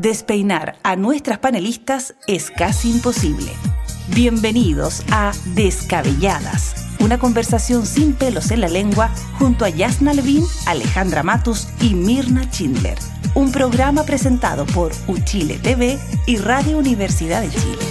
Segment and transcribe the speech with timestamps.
[0.00, 3.52] despeinar a nuestras panelistas es casi imposible.
[4.08, 11.22] Bienvenidos a Descabelladas, una conversación sin pelos en la lengua junto a Yasna Levin, Alejandra
[11.22, 12.98] Matus y Mirna Schindler.
[13.34, 17.89] Un programa presentado por Uchile TV y Radio Universidad de Chile.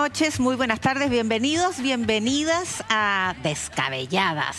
[0.00, 4.56] Noches, muy buenas tardes, bienvenidos, bienvenidas a Descabelladas.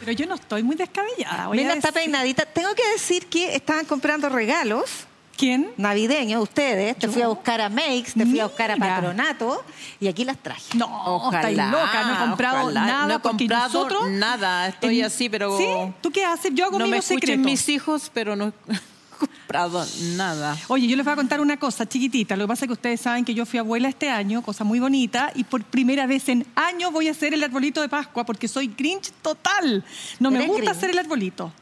[0.00, 1.46] Pero yo no estoy muy descabellada.
[1.46, 2.44] Voy está peinadita.
[2.44, 5.06] Tengo que decir que estaban comprando regalos.
[5.36, 5.70] ¿Quién?
[5.76, 6.98] Navideños, ustedes.
[6.98, 9.64] Te fui a buscar a Makes, te fui a buscar a Patronato
[10.00, 10.76] y aquí las traje.
[10.76, 13.06] No, ojalá, loca, no he comprado nada.
[13.06, 15.56] No he comprado nada, estoy así, pero...
[15.56, 15.66] ¿Sí?
[16.00, 16.50] ¿Tú qué haces?
[16.52, 17.38] Yo hago no me secreto.
[17.38, 18.52] mis hijos, pero no
[19.26, 19.84] comprado
[20.16, 20.56] nada.
[20.68, 22.36] Oye, yo les voy a contar una cosa chiquitita.
[22.36, 24.80] Lo que pasa es que ustedes saben que yo fui abuela este año, cosa muy
[24.80, 28.48] bonita, y por primera vez en años voy a hacer el arbolito de Pascua porque
[28.48, 29.84] soy Grinch total.
[30.20, 31.52] No me gusta hacer el arbolito.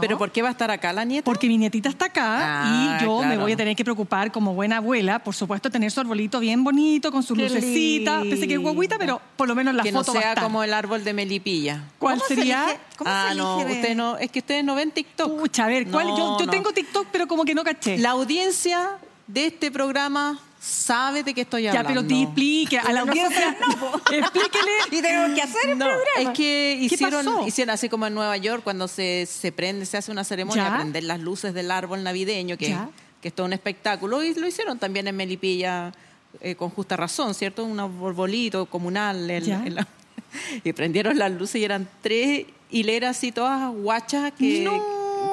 [0.00, 1.24] ¿Pero por qué va a estar acá la nieta?
[1.24, 2.22] Porque mi nietita está acá
[2.64, 5.90] y ah, yo me voy a tener que preocupar como buena abuela, por supuesto, tener
[5.90, 8.22] su arbolito bien bonito, con sus lucecitas.
[8.22, 10.72] Pensé que es guaguita, pero por lo menos la que foto no sea como el
[10.72, 11.84] árbol de Melipilla.
[11.98, 12.78] ¿Cuál sería?
[13.04, 15.38] ah, no, usted no, es que ustedes no ven TikTok.
[15.38, 16.08] Pucha, a ver, ¿cuál?
[16.08, 17.98] yo, yo tengo TikTok, pero como que no caché.
[17.98, 21.88] La audiencia de este programa sabe de qué estoy hablando.
[21.88, 23.56] Ya, pero te explique a la audiencia.
[23.60, 24.70] No, explíquele.
[24.90, 26.04] y tengo que hacer el no, programa.
[26.18, 30.12] Es que hicieron, hicieron así como en Nueva York, cuando se, se prende, se hace
[30.12, 30.76] una ceremonia, ¿Ya?
[30.76, 32.76] prender las luces del árbol navideño, que,
[33.22, 34.22] que es todo un espectáculo.
[34.22, 35.92] Y lo hicieron también en Melipilla
[36.40, 37.64] eh, con justa razón, ¿cierto?
[37.64, 39.30] Un arbolito comunal.
[40.64, 44.70] y prendieron las luces y eran tres hileras y todas guachas que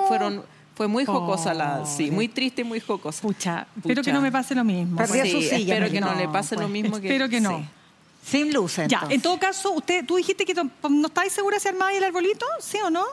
[0.07, 0.44] fueron
[0.78, 3.24] fue muy jocosa la, sí, muy triste y muy jocosa.
[3.24, 5.04] Pucha, espero que no me pase lo mismo.
[5.08, 7.68] Sí, espero que no, le pase lo pues, mismo que Espero que no.
[8.24, 8.88] Sin luces.
[8.88, 12.46] Ya, en todo caso, usted, tú dijiste que no estáis segura si armáis el arbolito,
[12.60, 13.06] ¿sí o no?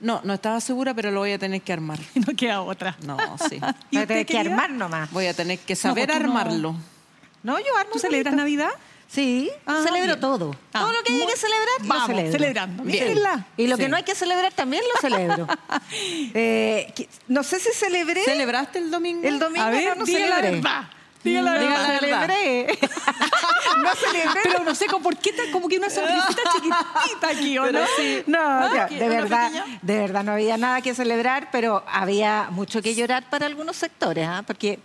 [0.00, 2.00] No, no estaba segura, pero lo voy a tener que armar.
[2.16, 2.96] Y no queda otra.
[3.04, 3.16] No,
[3.48, 3.60] sí.
[3.92, 5.08] ¿Y usted que armar nomás.
[5.12, 6.74] Voy a tener que saber armarlo.
[7.44, 7.56] No.
[7.60, 7.92] yo armo.
[7.92, 8.70] ¿Tú celebras Navidad?
[9.08, 10.54] Sí, ah, celebro todo.
[10.72, 12.32] Ah, todo lo que hay que celebrar, vamos, lo celebro.
[12.32, 12.84] celebrando.
[13.56, 15.46] Y lo que no hay que celebrar también lo celebro.
[16.34, 16.92] eh,
[17.28, 18.24] no sé si celebré.
[18.24, 19.26] ¿Celebraste el domingo?
[19.26, 20.60] El domingo A ver, no, no celebré.
[21.26, 21.66] Diga la verdad.
[21.76, 22.78] No celebré.
[23.82, 24.40] no celebré.
[24.42, 27.80] Pero no sé, ¿por qué tan, como que una sonrisita chiquitita aquí, ¿o no?
[27.96, 28.22] Sí.
[28.26, 29.50] No, ah, de verdad,
[29.82, 34.26] de verdad no había nada que celebrar, pero había mucho que llorar para algunos sectores,
[34.26, 34.44] ¿ah?
[34.46, 34.78] porque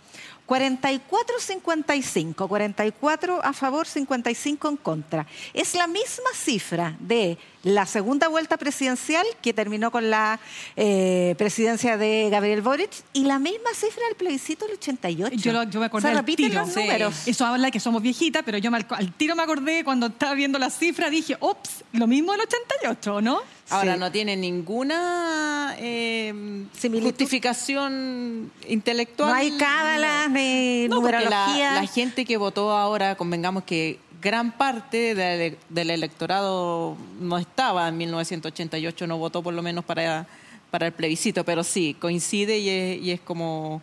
[0.52, 5.26] 44-55, 44 a favor, 55 en contra.
[5.54, 10.38] Es la misma cifra de la segunda vuelta presidencial que terminó con la
[10.76, 15.36] eh, presidencia de Gabriel Boric y la misma cifra del plebiscito del 88.
[15.36, 16.60] Yo, yo me acordé del tiro.
[16.60, 17.26] Los números.
[17.26, 20.58] Eso habla de que somos viejitas, pero yo al, tiro me acordé cuando estaba viendo
[20.58, 23.40] la cifra, dije, ops, lo mismo del 88, ¿no?
[23.72, 29.30] Ahora, no tiene ninguna eh, justificación intelectual.
[29.30, 31.74] No hay cábalas ni numerología.
[31.74, 39.06] la gente que votó ahora, convengamos que gran parte del electorado no estaba en 1988,
[39.08, 40.26] no votó por lo menos para,
[40.70, 43.82] para el plebiscito, pero sí, coincide y es, como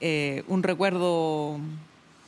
[0.00, 1.58] eh, un recuerdo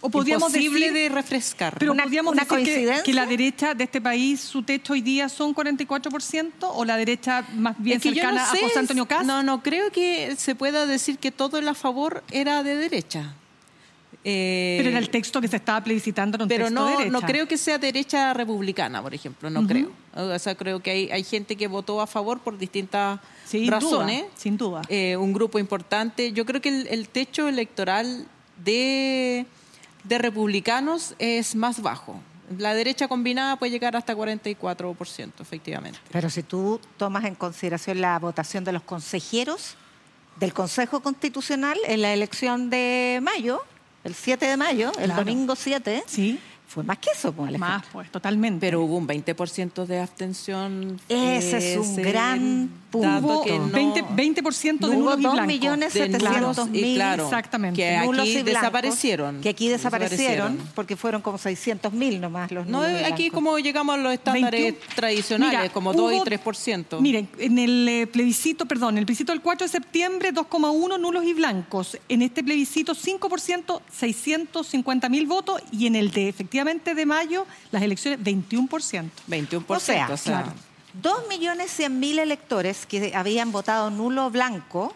[0.03, 1.79] o podríamos imposible de refrescar.
[1.79, 5.55] Pero una, podríamos decir que, la derecha de este país, su techo hoy día son
[5.55, 9.25] 44% o la derecha más bien cercana a José Antonio Cast.
[9.25, 13.35] No, no, creo que se pueda decir que todo el a favor era de derecha.
[14.25, 17.11] Eh, pero en el texto que se estaba plebiscitando era un pero texto no, derecha.
[17.11, 19.91] no creo que sea derecha republicana, por ejemplo, no creo.
[20.15, 23.21] O sea, creo que hay, hay gente que votó a favor por distintas
[23.67, 24.25] razones.
[24.37, 24.83] sin duda.
[24.89, 26.33] Eh, un grupo importante.
[26.33, 28.27] Yo creo que el, techo electoral
[28.63, 29.47] de,
[30.05, 32.21] de republicanos es más bajo.
[32.59, 35.99] La derecha combinada puede llegar hasta 44%, efectivamente.
[36.11, 39.77] Pero si tú tomas en consideración la votación de los consejeros
[40.39, 43.63] del Consejo Constitucional en la elección de mayo,
[44.05, 46.39] el 7 de mayo, el domingo 7, sí.
[46.67, 48.61] fue más que eso, pues, Más, pues, totalmente.
[48.61, 51.01] Pero hubo un 20% de abstención.
[51.09, 54.43] Ese es un gran Hubo que no, 20%, 20
[54.87, 55.47] de nulos y blancos.
[55.47, 56.95] millones setecientos mil.
[56.95, 57.77] Claro, exactamente.
[57.77, 59.41] Que aquí desaparecieron.
[59.41, 63.99] Que aquí desaparecieron, porque fueron como 600 mil nomás los No, aquí como llegamos a
[63.99, 67.01] los estándares tradicionales, como 2 y 3%.
[67.01, 71.25] Miren, en el eh, plebiscito, perdón, en el plebiscito del 4 de septiembre, 2,1 nulos
[71.25, 71.99] y blancos.
[72.09, 75.61] En este plebiscito, 5%, 650 mil votos.
[75.71, 79.11] Y en el de, efectivamente, de mayo, las elecciones, 21%.
[79.29, 80.53] 21%, o sea, claro.
[81.01, 84.95] 2.100.000 electores que habían votado nulo blanco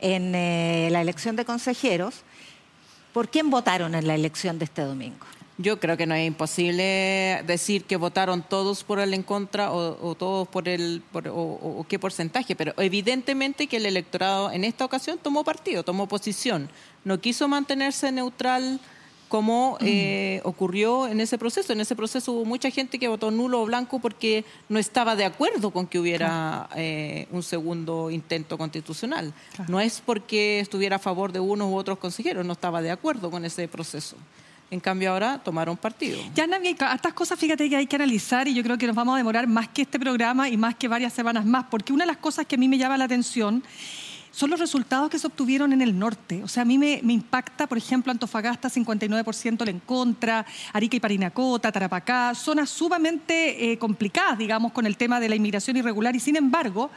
[0.00, 2.22] en eh, la elección de consejeros,
[3.12, 5.26] ¿por quién votaron en la elección de este domingo?
[5.60, 10.14] Yo creo que no es imposible decir que votaron todos por el en contra o,
[10.14, 15.42] todos por el o, qué porcentaje, pero evidentemente que el electorado en esta ocasión tomó
[15.42, 16.70] partido, tomó posición,
[17.02, 18.78] no quiso mantenerse neutral
[19.28, 21.72] como eh, ocurrió en ese proceso.
[21.72, 25.24] En ese proceso hubo mucha gente que votó nulo o blanco porque no estaba de
[25.24, 29.32] acuerdo con que hubiera eh, un segundo intento constitucional.
[29.68, 33.30] No es porque estuviera a favor de unos u otros consejeros, no estaba de acuerdo
[33.30, 34.16] con ese proceso.
[34.70, 36.18] En cambio ahora tomaron partido.
[36.34, 39.14] Ya nadie, estas cosas fíjate que hay que analizar y yo creo que nos vamos
[39.14, 42.08] a demorar más que este programa y más que varias semanas más, porque una de
[42.08, 43.62] las cosas que a mí me llama la atención
[44.30, 46.42] son los resultados que se obtuvieron en el norte.
[46.42, 51.72] O sea, a mí me, impacta, por ejemplo, Antofagasta 59% en contra, Arica y Parinacota,
[51.72, 56.36] Tarapacá, zonas sumamente eh, complicadas, digamos, con el tema de la inmigración irregular y sin
[56.36, 56.90] embargo,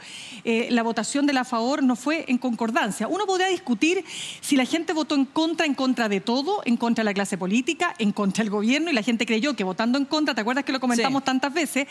[0.44, 3.08] eh, la votación de la favor no fue en concordancia.
[3.08, 4.04] Uno podría discutir
[4.40, 7.38] si la gente votó en contra, en contra de todo, en contra de la clase
[7.38, 10.64] política, en contra del gobierno y la gente creyó que votando en contra, ¿te acuerdas
[10.64, 11.86] que lo comentamos tantas veces?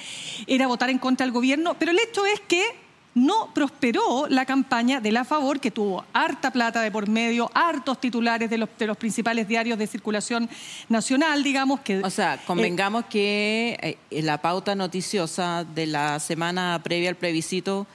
[0.48, 2.64] Era votar en contra del gobierno, pero el hecho es que
[3.13, 8.00] no prosperó la campaña de la favor, que tuvo harta plata de por medio, hartos
[8.00, 10.50] titulares de los, de los principales diarios de circulación
[10.88, 12.02] nacional, digamos que...
[12.04, 17.86] O sea, convengamos que eh, la pauta noticiosa de la semana previa al plebiscito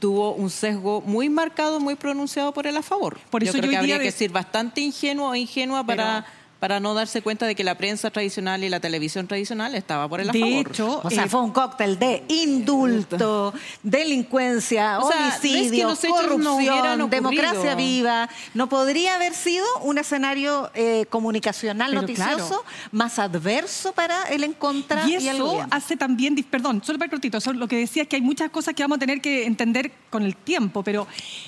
[0.00, 3.18] tuvo un sesgo muy marcado, muy pronunciado por el a favor.
[3.30, 6.26] Por eso yo creo que habría que ser bastante ingenuo o ingenua para
[6.60, 10.20] para no darse cuenta de que la prensa tradicional y la televisión tradicional estaba por
[10.20, 17.08] el a de Hecho, o sea, eh, fue un cóctel de indulto, delincuencia, homicidio, corrupción,
[17.08, 18.28] democracia viva.
[18.52, 22.62] No podría haber sido un escenario eh, comunicacional noticioso
[22.92, 27.68] más adverso para el en contra y, eso hace también, perdón, solo para cortito, lo
[27.68, 30.36] que decía es que hay muchas cosas que vamos a tener que entender con el
[30.36, 31.06] tiempo, pero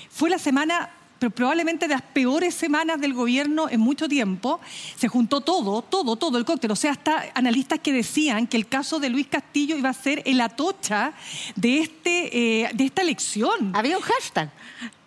[0.09, 0.89] fue la semana
[1.31, 4.59] probablemente de las peores semanas del gobierno en mucho tiempo,
[4.95, 6.71] se juntó todo, todo, todo el cóctel.
[6.71, 10.21] O sea, hasta analistas que decían que el caso de Luis Castillo iba a ser
[10.25, 11.13] el atocha
[11.55, 13.75] de, este, eh, de esta elección.
[13.75, 14.49] Había un hashtag.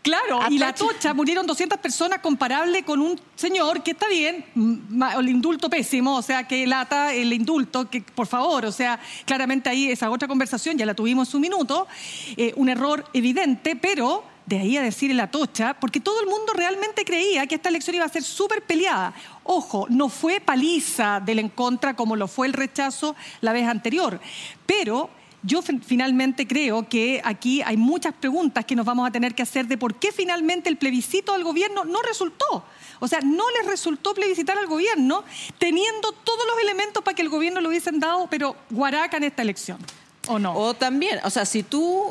[0.06, 5.28] Claro, y la tocha murieron 200 personas comparable con un señor que está bien, el
[5.28, 9.90] indulto pésimo, o sea, que lata el indulto, que por favor, o sea, claramente ahí
[9.90, 11.88] esa otra conversación ya la tuvimos un minuto,
[12.36, 16.52] eh, un error evidente, pero de ahí a decir la tocha, porque todo el mundo
[16.54, 19.12] realmente creía que esta elección iba a ser súper peleada.
[19.42, 24.20] Ojo, no fue paliza del en contra como lo fue el rechazo la vez anterior,
[24.64, 25.10] pero
[25.42, 29.66] yo finalmente creo que aquí hay muchas preguntas que nos vamos a tener que hacer
[29.66, 32.64] de por qué finalmente el plebiscito al gobierno no resultó.
[32.98, 35.22] O sea, no les resultó plebiscitar al gobierno
[35.58, 39.42] teniendo todos los elementos para que el gobierno lo hubiesen dado, pero guaraca en esta
[39.42, 39.78] elección.
[40.26, 40.56] ¿O no?
[40.56, 42.06] O también, o sea, si tú,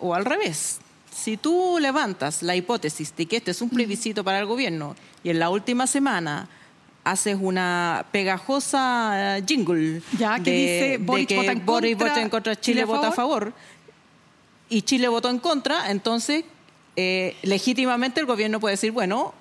[0.00, 0.80] o al revés,
[1.14, 5.30] si tú levantas la hipótesis de que este es un plebiscito para el gobierno y
[5.30, 6.48] en la última semana
[7.04, 12.22] haces una pegajosa eh, jingle ya, que dice Boris que vota en Boris contra, vota
[12.22, 13.52] en contra, Chile, vota a favor
[14.68, 16.44] y Chile votó en contra, entonces
[16.96, 19.34] eh, legítimamente el gobierno puede decir, bueno,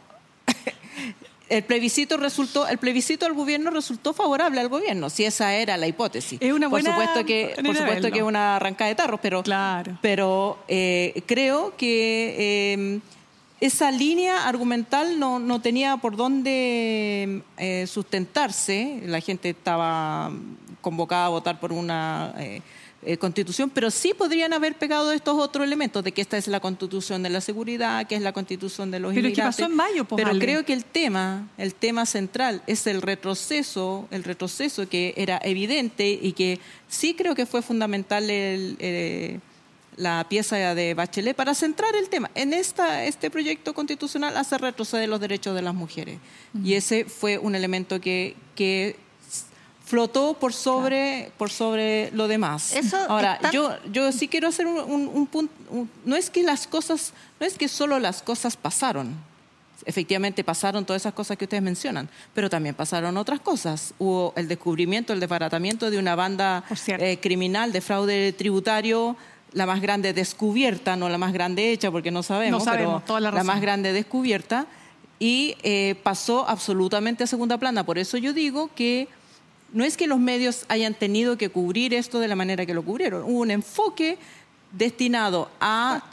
[1.51, 5.85] el plebiscito resultó, el plebiscito al gobierno resultó favorable al gobierno, si esa era la
[5.85, 6.39] hipótesis.
[6.41, 9.43] Es una buena por supuesto que, por supuesto que es una arrancada de tarros, pero,
[9.43, 9.97] claro.
[10.01, 12.99] pero eh, creo que eh,
[13.59, 19.01] esa línea argumental no, no tenía por dónde eh, sustentarse.
[19.05, 20.31] La gente estaba
[20.79, 22.33] convocada a votar por una
[23.03, 26.59] eh, constitución, pero sí podrían haber pegado estos otros elementos de que esta es la
[26.59, 29.55] constitución de la seguridad, que es la constitución de los pero inmigrantes.
[29.55, 33.01] Pero pasó en mayo, pues, Pero creo que el tema, el tema central es el
[33.01, 39.39] retroceso, el retroceso que era evidente y que sí creo que fue fundamental eh,
[39.97, 42.29] la pieza de Bachelet para centrar el tema.
[42.35, 46.19] En esta, este proyecto constitucional hace retroceder los derechos de las mujeres.
[46.63, 48.95] Y ese fue un elemento que, que
[49.91, 52.73] flotó por sobre, por sobre lo demás.
[53.09, 55.53] Ahora, yo, yo sí quiero hacer un, punto,
[56.05, 59.13] no es que las cosas, no es que solo las cosas pasaron,
[59.85, 63.93] efectivamente pasaron todas esas cosas que ustedes mencionan, pero también pasaron otras cosas.
[63.99, 69.17] Hubo el descubrimiento, el desbaratamiento de una banda eh, criminal de fraude tributario
[69.51, 73.59] la más grande descubierta, no la más grande hecha, porque no sabemos, pero la, más
[73.59, 74.67] grande descubierta,
[75.19, 77.85] y eh, pasó absolutamente a segunda plana.
[77.85, 79.09] Por eso yo digo que
[79.73, 82.83] no es que los medios hayan tenido que cubrir esto de la manera que lo
[82.83, 84.17] cubrieron, hubo un enfoque
[84.71, 86.03] destinado a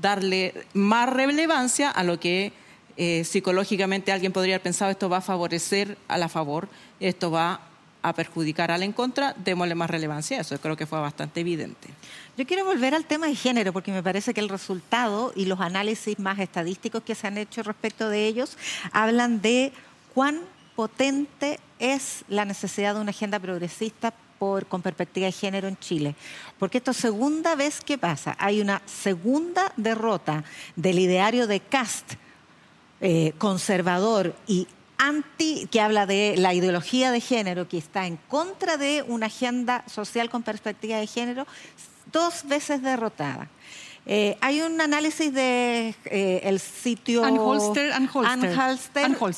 [0.00, 2.52] darle más relevancia a lo que
[2.96, 7.60] eh, psicológicamente alguien podría haber pensado esto va a favorecer a la favor, esto va
[8.02, 10.58] a perjudicar a la en contra, démosle más relevancia a eso.
[10.58, 11.88] Creo que fue bastante evidente.
[12.36, 15.60] Yo quiero volver al tema de género porque me parece que el resultado y los
[15.60, 18.56] análisis más estadísticos que se han hecho respecto de ellos
[18.92, 19.72] hablan de
[20.14, 20.40] cuán
[20.80, 26.14] potente es la necesidad de una agenda progresista por, con perspectiva de género en Chile.
[26.58, 28.34] Porque esto es segunda vez que pasa.
[28.38, 30.42] Hay una segunda derrota
[30.76, 32.14] del ideario de Cast,
[33.02, 38.78] eh, conservador y anti, que habla de la ideología de género, que está en contra
[38.78, 41.46] de una agenda social con perspectiva de género,
[42.10, 43.50] dos veces derrotada.
[44.06, 47.92] Eh, hay un análisis de eh, el sitio Anholster,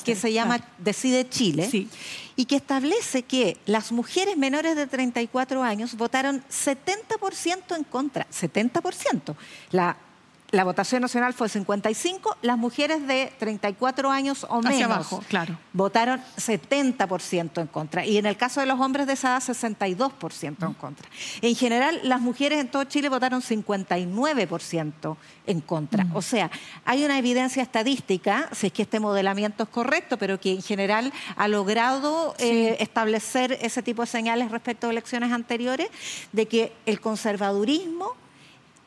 [0.05, 1.89] que se llama Decide Chile
[2.37, 9.35] y que establece que las mujeres menores de 34 años votaron 70% en contra, 70%.
[9.73, 9.97] La
[10.53, 15.59] la votación nacional fue 55, las mujeres de 34 años o menos claro.
[15.73, 20.67] votaron 70% en contra y en el caso de los hombres de esa edad 62%
[20.67, 21.09] en contra.
[21.41, 25.17] En general, las mujeres en todo Chile votaron 59%
[25.47, 26.05] en contra.
[26.05, 26.17] Mm.
[26.17, 26.51] O sea,
[26.85, 31.15] hay una evidencia estadística, si es que este modelamiento es correcto, pero que en general
[31.37, 35.89] ha logrado eh, establecer ese tipo de señales respecto a elecciones anteriores,
[36.33, 38.22] de que el conservadurismo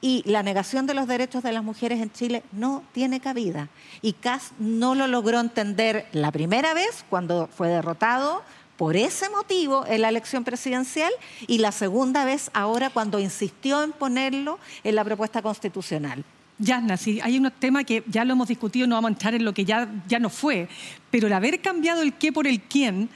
[0.01, 3.69] y la negación de los derechos de las mujeres en Chile no tiene cabida.
[4.01, 8.43] Y Kass no lo logró entender la primera vez cuando fue derrotado
[8.77, 11.11] por ese motivo en la elección presidencial
[11.47, 16.23] y la segunda vez ahora cuando insistió en ponerlo en la propuesta constitucional.
[16.57, 19.43] Yasna, sí, hay un tema que ya lo hemos discutido, no vamos a entrar en
[19.43, 20.69] lo que ya, ya no fue,
[21.11, 23.09] pero el haber cambiado el qué por el quién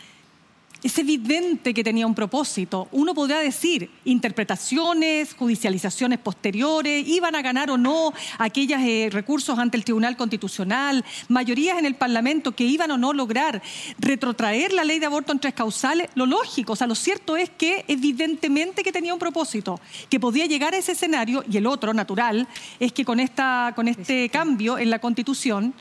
[0.82, 2.88] es evidente que tenía un propósito.
[2.92, 9.78] Uno podría decir interpretaciones, judicializaciones posteriores, iban a ganar o no aquellos eh, recursos ante
[9.78, 13.62] el Tribunal Constitucional, mayorías en el Parlamento que iban o no lograr
[13.98, 16.10] retrotraer la ley de aborto en tres causales.
[16.16, 20.46] Lo lógico, o sea, lo cierto es que evidentemente que tenía un propósito, que podía
[20.46, 22.48] llegar a ese escenario y el otro, natural,
[22.80, 25.74] es que con, esta, con este cambio en la Constitución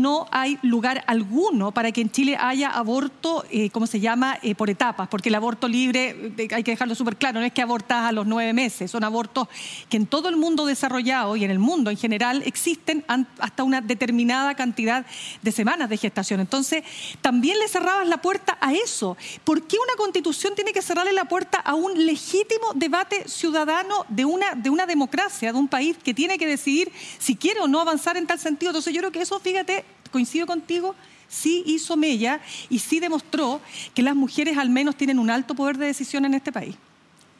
[0.00, 4.54] no hay lugar alguno para que en Chile haya aborto, eh, ¿cómo se llama?, eh,
[4.54, 7.62] por etapas, porque el aborto libre, eh, hay que dejarlo súper claro, no es que
[7.62, 9.48] abortas a los nueve meses, son abortos
[9.88, 13.04] que en todo el mundo desarrollado y en el mundo en general existen
[13.38, 15.06] hasta una determinada cantidad
[15.42, 16.40] de semanas de gestación.
[16.40, 16.84] Entonces,
[17.20, 19.16] también le cerrabas la puerta a eso.
[19.44, 24.24] ¿Por qué una constitución tiene que cerrarle la puerta a un legítimo debate ciudadano de
[24.24, 27.80] una, de una democracia, de un país que tiene que decidir si quiere o no
[27.80, 28.70] avanzar en tal sentido?
[28.70, 29.83] Entonces, yo creo que eso, fíjate,
[30.14, 30.94] coincido contigo,
[31.28, 32.40] sí hizo mella
[32.70, 33.60] y sí demostró
[33.94, 36.76] que las mujeres al menos tienen un alto poder de decisión en este país.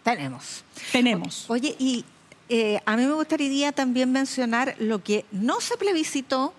[0.03, 0.65] Tenemos.
[0.91, 1.49] Tenemos.
[1.49, 2.05] oye, y
[2.49, 6.53] eh, a mí me gustaría también mencionar lo que no se plebiscitó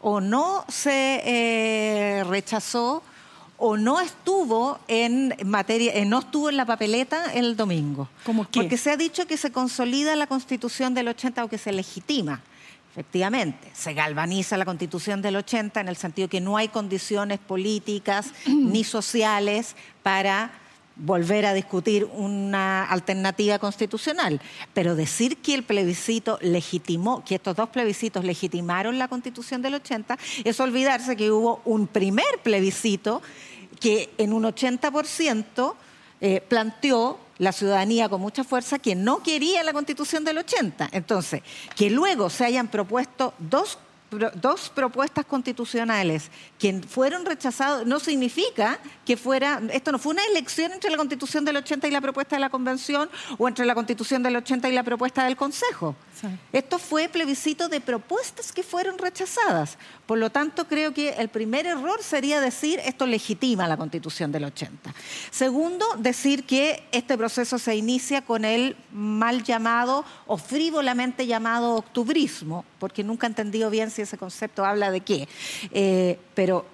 [0.00, 3.04] o no se eh, rechazó
[3.58, 8.08] o no estuvo en materia, eh, no estuvo en la papeleta el domingo.
[8.24, 8.60] ¿Cómo qué?
[8.60, 12.42] Porque se ha dicho que se consolida la constitución del 80 o que se legitima.
[12.96, 18.32] Efectivamente, se galvaniza la constitución del 80 en el sentido que no hay condiciones políticas
[18.46, 20.50] ni sociales para
[20.96, 24.40] volver a discutir una alternativa constitucional.
[24.72, 30.16] Pero decir que el plebiscito legitimó, que estos dos plebiscitos legitimaron la constitución del 80,
[30.44, 33.20] es olvidarse que hubo un primer plebiscito
[33.78, 35.74] que en un 80%
[36.22, 40.88] eh, planteó la ciudadanía con mucha fuerza que no quería la constitución del 80.
[40.92, 41.42] Entonces,
[41.74, 43.78] que luego se hayan propuesto dos
[44.10, 50.72] dos propuestas constitucionales que fueron rechazadas no significa que fuera, esto no fue una elección
[50.72, 54.22] entre la constitución del 80 y la propuesta de la convención o entre la constitución
[54.22, 55.96] del 80 y la propuesta del Consejo.
[56.52, 59.76] Esto fue plebiscito de propuestas que fueron rechazadas.
[60.06, 64.44] Por lo tanto, creo que el primer error sería decir esto legitima la constitución del
[64.44, 64.94] 80.
[65.30, 72.64] Segundo, decir que este proceso se inicia con el mal llamado o frívolamente llamado octubrismo,
[72.78, 75.28] porque nunca he entendido bien si ese concepto habla de qué.
[75.72, 76.66] Eh, pero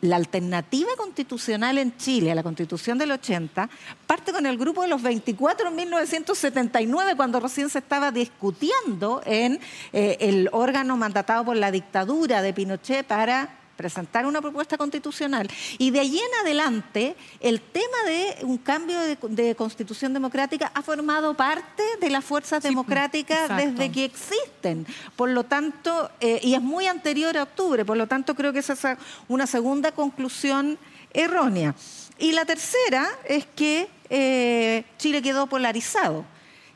[0.00, 3.68] la alternativa constitucional en Chile a la constitución del 80
[4.06, 9.60] parte con el grupo de los 24 en 1979, cuando recién se estaba discutiendo en
[9.92, 15.48] eh, el órgano mandatado por la dictadura de Pinochet para presentar una propuesta constitucional.
[15.78, 21.32] Y de allí en adelante, el tema de un cambio de, constitución democrática ha formado
[21.34, 24.86] parte de las fuerzas democráticas desde que existen.
[25.16, 28.58] Por lo tanto, eh, y es muy anterior a octubre, por lo tanto creo que
[28.58, 30.78] esa es una segunda conclusión
[31.14, 31.74] errónea.
[32.18, 36.26] Y la tercera es que eh, Chile quedó polarizado.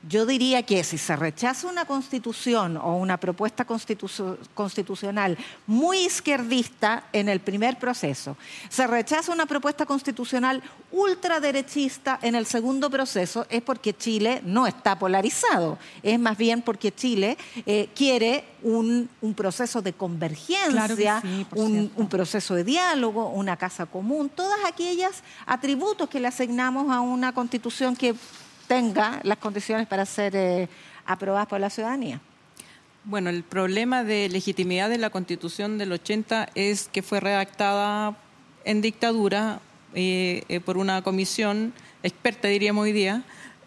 [0.06, 7.30] Yo diría que si se rechaza una constitución o una propuesta constitucional muy izquierdista en
[7.30, 8.36] el primer proceso,
[8.68, 14.98] se rechaza una propuesta constitucional ultraderechista en el segundo proceso, es porque Chile no está
[14.98, 15.78] polarizado.
[16.02, 21.22] Es más bien porque Chile eh, quiere un, proceso de convergencia,
[21.54, 27.00] un, un proceso de diálogo, una casa común, todas aquellas atributos que le asignamos a
[27.00, 28.14] una constitución que
[28.66, 30.68] tenga las condiciones para ser eh,
[31.06, 32.20] aprobadas por la ciudadanía.
[33.04, 38.16] Bueno, el problema de legitimidad de la Constitución del 80 es que fue redactada
[38.64, 39.60] en dictadura
[39.94, 43.22] eh, eh, por una comisión experta, diríamos hoy día,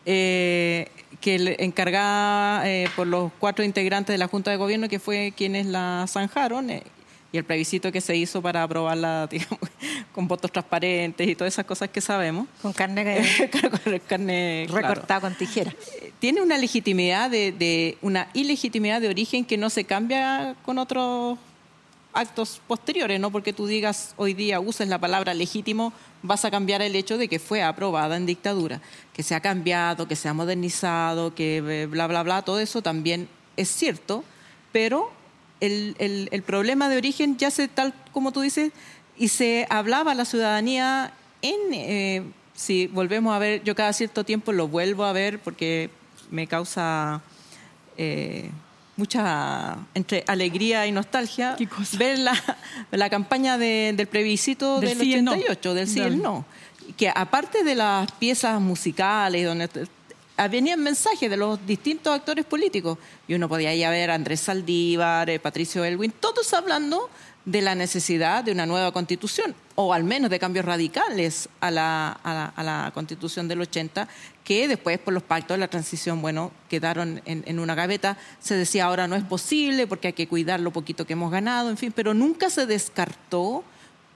[0.06, 2.64] que encargada
[2.96, 6.70] por los cuatro integrantes de la Junta de Gobierno, que fue quienes la zanjaron,
[7.32, 9.60] y el plebiscito que se hizo para aprobarla, digamos,
[10.14, 12.48] con votos transparentes y todas esas cosas que sabemos.
[12.62, 15.74] Con carne, con carne recortada con tijera.
[16.02, 21.38] Eh, tiene una legitimidad de, una ilegitimidad de origen que no se cambia con otros
[22.14, 25.94] actos posteriores, no porque tú digas hoy día uses la palabra legítimo,
[26.24, 28.82] vas a cambiar el hecho de que fue aprobada en dictadura,
[29.14, 32.82] que se ha cambiado, que se ha modernizado, que eh, bla bla bla, todo eso
[32.82, 34.24] también es cierto,
[34.72, 35.12] pero
[35.60, 38.72] el, el, problema de origen ya se, tal como tú dices,
[39.18, 42.24] y se hablaba a la ciudadanía en, eh,
[42.54, 45.90] si volvemos a ver, yo cada cierto tiempo lo vuelvo a ver porque
[46.30, 47.22] me causa
[47.98, 48.50] eh,
[48.96, 51.56] mucha entre alegría y nostalgia
[51.98, 52.34] ver la,
[52.92, 56.46] la campaña del plebiscito del, 88, del sí y el no.
[56.96, 59.70] Que aparte de las piezas musicales, donde
[60.50, 63.00] venían mensajes de los distintos actores políticos.
[63.28, 67.10] Y uno podía ya ver a Andrés Saldívar, eh, Patricio Elwin, todos hablando
[67.48, 72.12] de la necesidad de una nueva constitución, o al menos de cambios radicales a la,
[72.12, 74.06] a la, constitución del 80,
[74.44, 78.18] que después por los pactos de la transición, bueno, quedaron en, una gaveta.
[78.42, 81.70] Se decía ahora no es posible porque hay que cuidar lo poquito que hemos ganado,
[81.70, 83.64] en fin, pero nunca se descartó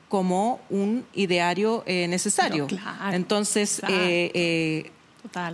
[0.10, 2.68] como un ideario eh, necesario.
[3.14, 4.92] Entonces, eh,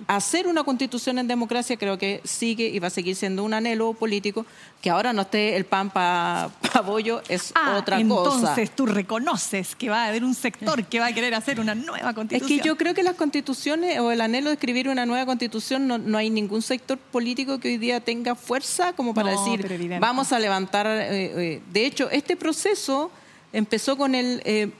[0.08, 3.94] Hacer una constitución en democracia creo que sigue y va a seguir siendo un anhelo
[3.94, 4.46] político.
[4.82, 8.38] Que ahora no esté el pan para pa bollo es ah, otra cosa.
[8.40, 11.76] Entonces tú reconoces que va a haber un sector que va a querer hacer una
[11.76, 12.52] nueva constitución.
[12.52, 15.88] Es que yo creo que las constituciones o el anhelo de escribir una nueva constitución
[15.88, 20.40] no, hay ningún sector político que hoy día tenga fuerza como para decir vamos a
[20.40, 20.88] levantar.
[20.88, 23.12] Eh, eh, de hecho, este proceso
[23.54, 24.42] empezó con el.
[24.46, 24.72] Eh,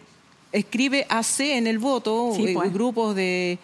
[0.52, 2.74] escribe AC en el voto, pues.
[2.74, 3.60] grupos de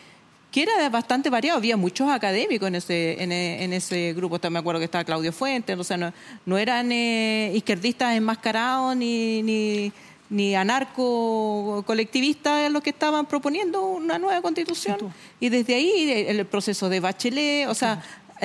[0.54, 1.58] que era bastante variado.
[1.58, 4.40] Había muchos académicos en ese, en, ese grupo.
[4.52, 6.14] me acuerdo que estaba Claudio Fuentes, o sea,
[6.46, 9.92] no, eran eh, izquierdistas enmascarados ni, ni,
[10.30, 15.00] ni anarco-colectivistas los que estaban proponiendo una nueva constitución.
[15.40, 18.04] Y desde ahí el proceso de Bachelet, o sea,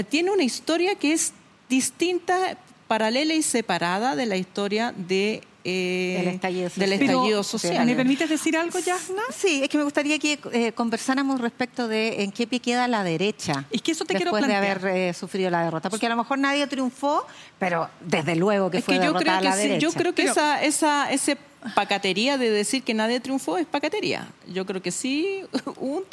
[0.09, 1.35] tiene una historia que es
[1.69, 6.39] distinta, paralela y separada de la historia de eh,
[6.77, 7.85] del estallido social.
[7.85, 9.23] ¿Me permites decir algo, Yasna?
[9.35, 13.03] Sí, es que me gustaría que eh, conversáramos respecto de en qué pie queda la
[13.03, 13.65] derecha.
[13.71, 15.91] Es que eso te después quiero de haber eh, sufrido la derrota.
[15.91, 17.27] Porque a lo mejor nadie triunfó,
[17.59, 19.79] pero desde luego que fue yo creo que la derecha.
[19.79, 21.37] Yo creo que esa, esa, ese
[21.75, 24.29] pacatería de decir que nadie triunfó es pacatería.
[24.47, 25.43] Yo creo que sí,
[25.77, 26.05] un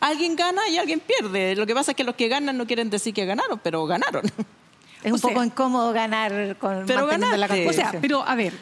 [0.00, 1.56] alguien gana y alguien pierde.
[1.56, 4.24] Lo que pasa es que los que ganan no quieren decir que ganaron, pero ganaron.
[5.02, 8.54] Es un poco incómodo ganar con pero la O sea, pero a ver,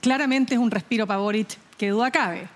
[0.00, 2.48] claramente es un respiro para Boric que duda cabe.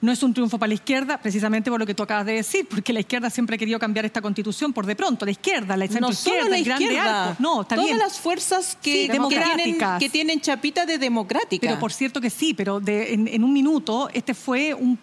[0.00, 2.66] No es un triunfo para la izquierda, precisamente por lo que tú acabas de decir,
[2.68, 5.24] porque la izquierda siempre ha querido cambiar esta constitución por de pronto.
[5.24, 7.36] La izquierda, la centro izquierda, la izquierda.
[7.38, 11.66] No, está Todas las fuerzas que, tienen, que tienen chapita de democrática.
[11.66, 14.98] Pero por cierto que sí, pero en, un minuto este fue un,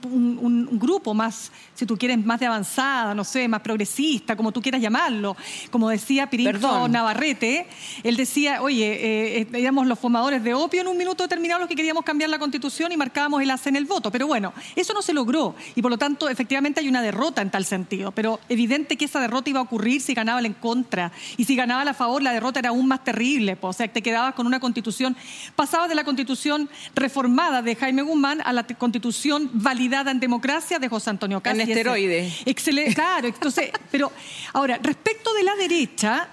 [0.74, 4.82] grupo más, si tú quieres, más de avanzada, no sé, más progresista, como tú quieras
[4.82, 5.36] llamarlo.
[5.72, 7.68] Como decía Pirincho Navarrete,
[8.04, 11.70] él decía, oye, eh, eh, éramos los formadores de opio en un minuto determinado los
[11.70, 14.12] que queríamos cambiar la constitución y marcábamos el hace en el voto.
[14.12, 17.50] Pero bueno, eso no se logró y por lo tanto efectivamente hay una derrota en
[17.50, 21.12] tal sentido, pero evidente que esa derrota iba a ocurrir si ganaba la en contra
[21.38, 24.34] y si ganaba a favor la derrota era aún más terrible, o sea, te quedabas
[24.36, 25.16] con una constitución,
[25.56, 30.88] pasabas de la constitución reformada de Jaime Guzmán a la constitución validada en democracia de
[30.88, 31.64] José Antonio Castro.
[31.64, 32.34] En esteroide.
[32.46, 34.12] Excelente, claro, entonces, pero
[34.54, 36.30] ahora, respecto de la derecha,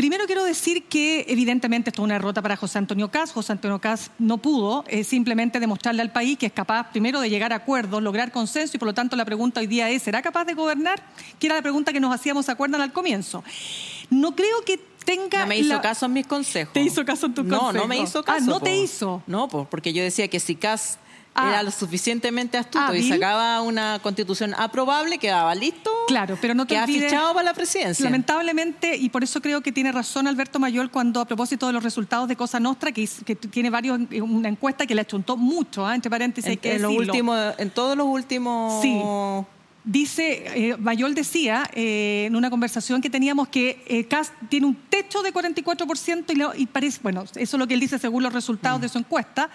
[0.00, 3.32] Primero quiero decir que evidentemente esto es una derrota para José Antonio Caz.
[3.32, 7.28] José Antonio Caz no pudo eh, simplemente demostrarle al país que es capaz primero de
[7.28, 10.22] llegar a acuerdos, lograr consenso y por lo tanto la pregunta hoy día es, ¿será
[10.22, 11.02] capaz de gobernar?
[11.38, 13.44] Que era la pregunta que nos hacíamos, ¿se acuerdan al comienzo?
[14.08, 15.40] No creo que tenga...
[15.40, 16.72] No me hizo caso en mis consejos.
[16.72, 17.74] ¿Te hizo caso en tus consejos?
[17.74, 18.38] No, no me hizo caso.
[18.42, 19.22] Ah, no te hizo.
[19.26, 20.98] No, porque yo decía que si Caz
[21.34, 21.50] Ah.
[21.50, 25.90] era lo suficientemente astuto y sacaba una constitución aprobable, quedaba listo.
[26.08, 28.04] Claro, pero no te quedaba fichado para la presidencia.
[28.04, 31.82] Lamentablemente, y por eso creo que tiene razón Alberto Mayor cuando a propósito de los
[31.82, 35.94] resultados de Cosa Nostra, que, que tiene varios, una encuesta que le achuntó mucho, ¿ah?
[35.94, 36.58] entre paréntesis.
[36.62, 38.82] En, en, en todos los últimos...
[38.82, 39.00] Sí
[39.82, 44.74] Dice, eh, Mayol decía eh, en una conversación que teníamos que eh, CAS tiene un
[44.74, 48.82] techo de 44% y, parece, bueno, eso es lo que él dice según los resultados
[48.82, 49.48] de su encuesta,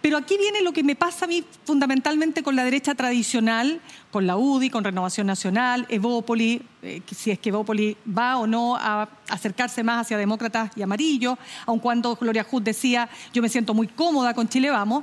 [0.00, 3.80] pero aquí viene lo que me pasa a mí fundamentalmente con la derecha tradicional,
[4.12, 6.62] con la UDI, con Renovación Nacional, Evópoli,
[7.10, 11.80] si es que Evópoli va o no a acercarse más hacia demócratas y amarillos, aun
[11.80, 15.02] cuando Gloria Hood decía, yo me siento muy cómoda con Chile Vamos,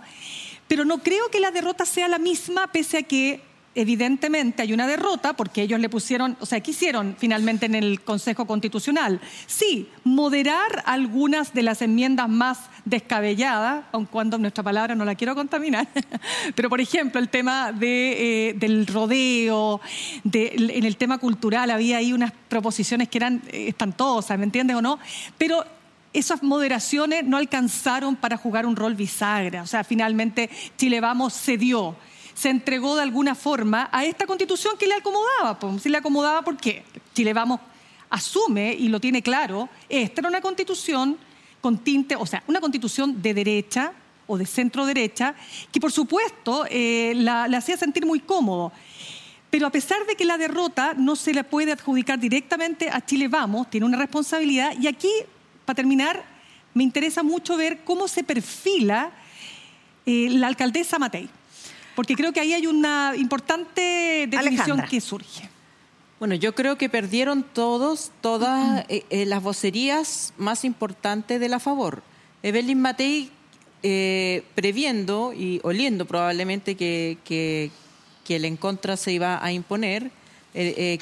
[0.69, 4.87] pero no creo que la derrota sea la misma, pese a que evidentemente hay una
[4.87, 9.21] derrota porque ellos le pusieron, o sea, ¿qué hicieron finalmente en el Consejo Constitucional?
[9.47, 15.35] Sí, moderar algunas de las enmiendas más descabelladas, aun cuando nuestra palabra no la quiero
[15.35, 15.87] contaminar,
[16.55, 19.79] pero por ejemplo el tema de, eh, del rodeo,
[20.31, 24.81] en el tema cultural había ahí unas proposiciones que eran eh, espantosas, ¿me entiendes o
[24.81, 24.99] no?
[25.37, 25.63] Pero
[26.13, 31.95] esas moderaciones no alcanzaron para jugar un rol bisagra, o sea, finalmente Chile Vamos cedió
[32.41, 35.59] se entregó de alguna forma a esta constitución que le acomodaba.
[35.79, 36.83] Si le acomodaba, ¿por qué?
[37.13, 37.59] Chile Vamos
[38.09, 41.17] asume y lo tiene claro, esta era una constitución
[41.61, 43.93] con tinte, o sea, una constitución de derecha
[44.25, 45.35] o de centro derecha,
[45.71, 48.71] que por supuesto eh, la, hacía sentir muy cómodo.
[49.51, 53.27] Pero a pesar de que la derrota no se le puede adjudicar directamente a Chile
[53.27, 54.73] Vamos, tiene una responsabilidad.
[54.79, 55.11] Y aquí,
[55.63, 56.25] para terminar,
[56.73, 59.11] me interesa mucho ver cómo se perfila
[60.07, 61.29] eh, la alcaldesa Matei.
[62.01, 65.47] Porque creo que ahí hay una importante definición que surge.
[66.17, 71.59] Bueno, yo creo que perdieron todos, todas eh, eh, las vocerías más importantes de la
[71.59, 72.01] favor.
[72.41, 73.29] Evelyn Matei,
[73.83, 77.69] eh, previendo y oliendo probablemente que, que,
[78.29, 80.09] el en contra se iba a imponer,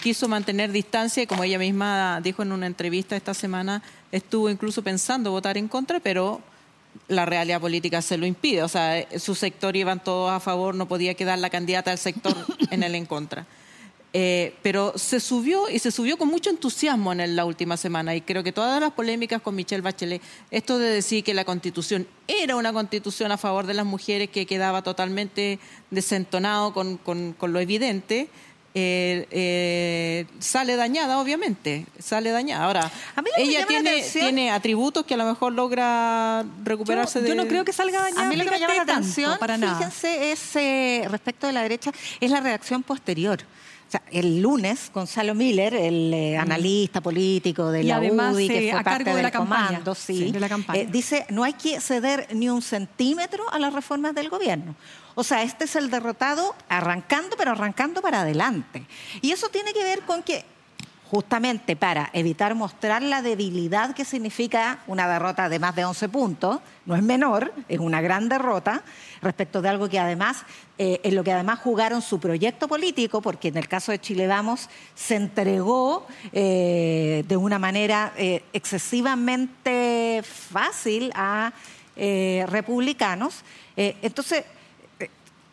[0.02, 3.82] quiso mantener distancia y como ella misma dijo en una entrevista esta semana,
[4.12, 6.42] estuvo incluso pensando votar en contra, pero
[7.08, 8.64] la realidad política se lo impide.
[8.64, 12.36] O sea, su sector iban todos a favor, no podía quedar la candidata del sector
[12.72, 13.46] en el en contra.
[14.12, 18.22] Eh, pero se subió y se subió con mucho entusiasmo en la última semana y
[18.22, 22.56] creo que todas las polémicas con Michelle Bachelet, esto de decir que la constitución era
[22.56, 25.60] una constitución a favor de las mujeres que quedaba totalmente
[25.92, 28.30] desentonado con, con lo evidente,
[28.76, 32.66] eh, eh, sale dañada, obviamente, sale dañada.
[32.66, 32.92] Ahora,
[33.38, 37.30] ella tiene, tiene atributos que a lo mejor logra recuperarse de...
[37.30, 38.28] Yo no creo que salga dañada.
[38.28, 41.64] A mí lo que me llama la atención, para fíjense, es, eh, respecto de la
[41.64, 43.40] derecha, es la reacción posterior.
[43.88, 46.42] O sea, el lunes, Gonzalo Miller, el eh, mm.
[46.42, 50.84] analista político de la UDI, que fue parte de la comando, sí, de la campaña.
[50.84, 54.76] dice, no hay que ceder ni un centímetro a las reformas del gobierno.
[55.20, 58.86] O sea, este es el derrotado arrancando, pero arrancando para adelante.
[59.22, 60.46] Y eso tiene que ver con que
[61.12, 66.62] justamente para evitar mostrar la debilidad que significa una derrota de más de 11 puntos,
[66.86, 68.82] no es menor, es una gran derrota
[69.22, 70.46] respecto de algo que además,
[70.78, 74.26] eh, en lo que además jugaron su proyecto político, porque en el caso de Chile
[74.26, 81.52] Vamos se entregó eh, de una manera eh, excesivamente fácil a
[81.98, 83.44] republicanos.
[83.76, 84.46] entonces,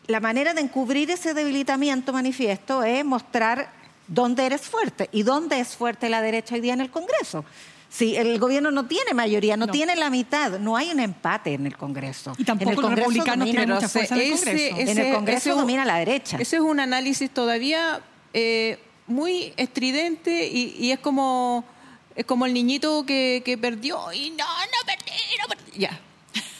[0.07, 3.71] la manera de encubrir ese debilitamiento manifiesto es mostrar
[4.07, 7.43] dónde eres fuerte y dónde es fuerte la derecha hoy día en el Congreso.
[7.89, 11.65] Si el gobierno no tiene mayoría, no, tiene la mitad, no hay un empate en
[11.65, 12.33] el Congreso.
[12.37, 14.77] Y tampoco en el los republicanos tienen mucha fuerza en el Congreso.
[14.77, 16.37] en el Congreso domina la derecha.
[16.37, 18.01] Ese es un análisis todavía
[18.33, 21.65] eh, muy estridente y, es como
[22.15, 25.79] es como el niñito que, que perdió y no, no perdí, no perdí.
[25.79, 25.99] Ya,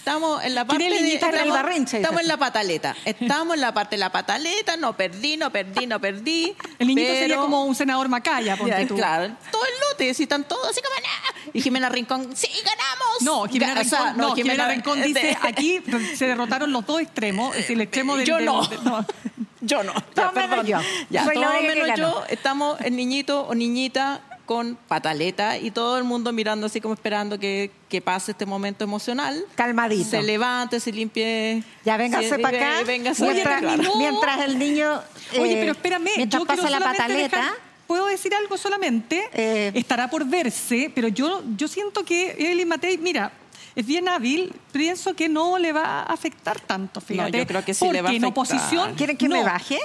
[0.08, 2.96] estamos en la parte de, estamos, en la pataleta.
[3.04, 6.56] Estamos en la parte de la pataleta, no perdí, no perdí, no perdí.
[6.80, 8.96] El niñito sería como un senador Macaya, ponte tú.
[8.96, 11.52] Claro, todo el lote, si están todos así como nada.
[11.54, 13.22] Y Jimena Rincón, sí, ganamos.
[13.22, 15.82] No, Jimena Rincón, no, Jimena, Rincón dice, aquí
[16.16, 18.26] se derrotaron los dos extremos, es el extremo del...
[18.26, 18.68] Yo no.
[19.62, 19.94] Yo no.
[20.16, 20.66] Ya, perdón.
[20.66, 20.80] Yo.
[21.10, 26.32] Ya, todo menos yo, estamos el niñito o niñita con pataleta y todo el mundo
[26.34, 29.46] mirando así como esperando que, que pase este momento emocional.
[29.54, 30.10] Calmadito.
[30.10, 31.64] Se levante, se limpie.
[31.86, 32.84] Ya véngase para acá.
[32.84, 33.62] Véngase mientras,
[33.98, 35.00] mientras, el niño.
[35.40, 36.10] Oye, pero espérame.
[36.16, 37.54] Mientras pasa la pataleta.
[37.86, 39.30] ¿Puedo decir algo solamente?
[39.32, 39.72] Eh.
[39.74, 43.32] Estará por verse, pero yo, yo siento que Evelyn Matei, mira,
[43.78, 47.32] es bien hábil, pienso que no le va a afectar tanto, fíjate.
[47.32, 48.28] No, yo creo que sí le va a afectar.
[48.28, 48.96] en oposición...
[48.96, 49.80] ¿Quieren que me baje?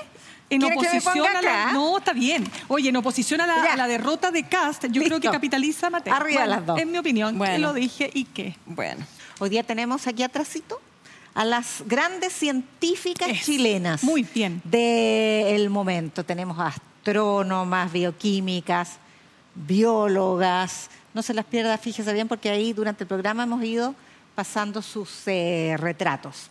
[0.55, 2.45] En oposición a la, No, está bien.
[2.69, 6.15] Oye, en oposición a la, derrota de Cast, yo creo que capitaliza Mateo.
[6.15, 6.79] Arriba las dos.
[6.79, 7.59] En mi opinión, bueno.
[7.59, 8.57] lo dije y qué.
[8.67, 9.05] Bueno.
[9.39, 10.81] Hoy día tenemos aquí atrásito
[11.35, 14.05] a las grandes científicas chilenas.
[14.05, 14.61] Muy bien.
[14.65, 16.25] Del momento.
[16.25, 18.99] Tenemos astrónomas, bioquímicas,
[19.55, 20.91] biólogas.
[21.15, 23.95] No se las pierda, fíjese bien, porque ahí durante el programa hemos ido
[24.35, 26.51] pasando sus eh, retratos.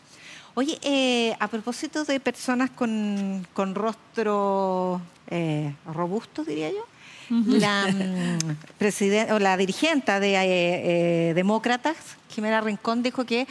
[0.53, 6.85] Oye, eh, a propósito de personas con, rostro eh, robusto, diría yo,
[7.29, 11.95] la, mm, o la dirigente de eh, Demócratas,
[12.29, 13.47] Jimena Rincón, dijo que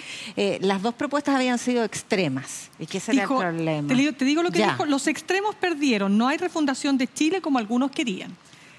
[0.60, 3.88] las dos propuestas habían sido extremas y que ese era el problema.
[3.88, 7.90] Te, digo lo que dijo, los extremos perdieron, no hay refundación de Chile como algunos
[7.90, 8.36] querían.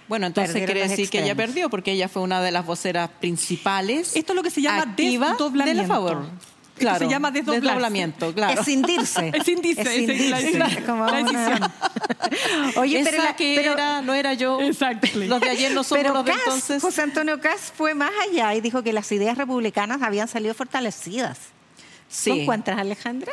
[0.08, 4.16] Bueno, entonces quiere decir que ella perdió porque ella fue una de las voceras principales.
[4.16, 5.66] Esto es lo que se llama desdoblamiento.
[5.66, 6.26] De la favor.
[6.82, 8.60] Claro, se llama desdoblamiento, claro.
[8.60, 9.32] Escindirse.
[9.34, 10.58] Escindirse, Escindirse.
[10.58, 11.72] La, como la decisión.
[12.78, 14.60] Oye, pero, la, que era, no era yo.
[14.62, 15.08] Exacto.
[15.16, 16.82] Los de ayer no somos los de entonces.
[16.82, 21.38] José Antonio Cas fue más allá y dijo que las ideas republicanas habían salido fortalecidas.
[22.10, 22.32] Sí.
[22.32, 23.32] ¿Tú encuentras, Alejandra?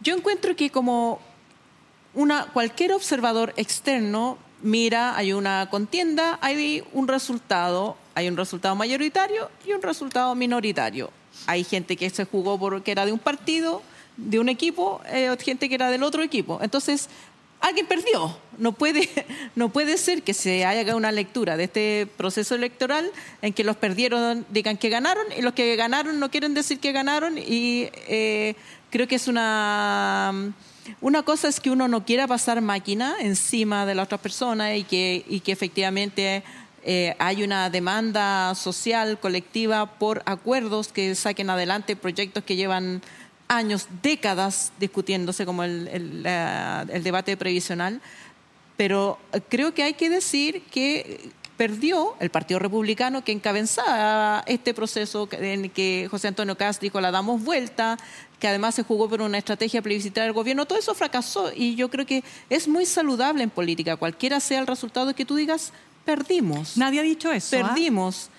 [0.00, 1.20] Yo encuentro que como
[2.14, 9.50] una, cualquier observador externo mira, hay una contienda, hay un resultado, hay un resultado mayoritario
[9.66, 11.10] y un resultado minoritario
[11.46, 13.82] hay gente que se jugó porque era de un partido,
[14.16, 16.58] de un equipo, eh, gente que era del otro equipo.
[16.62, 17.08] Entonces,
[17.62, 18.36] alguien perdió.
[18.58, 19.08] No puede,
[19.56, 23.76] no puede ser que se haga una lectura de este proceso electoral en que los
[23.76, 28.54] perdieron digan que ganaron y los que ganaron no quieren decir que ganaron y eh,
[28.90, 30.52] creo que es una...
[31.00, 34.82] Una cosa es que uno no quiera pasar máquina encima de la otra persona y
[34.82, 36.42] que, y que efectivamente
[36.84, 43.02] eh, hay una demanda social colectiva por acuerdos que saquen adelante proyectos que llevan
[43.48, 48.00] años, décadas discutiéndose como el, el, debate previsional,
[48.76, 49.18] pero
[49.48, 55.70] creo que hay que decir que perdió el Partido Republicano que encabezaba este proceso en
[55.70, 57.98] que José Antonio Cast dijo la damos vuelta,
[58.40, 61.90] que además se jugó por una estrategia plebiscitaria del gobierno, todo eso fracasó y yo
[61.90, 65.72] creo que es muy saludable en política, cualquiera sea el resultado que tú digas,
[66.04, 66.76] perdimos.
[66.76, 67.56] Nadie ha dicho eso.
[67.56, 67.68] ¿ah?
[67.68, 68.30] Perdimos.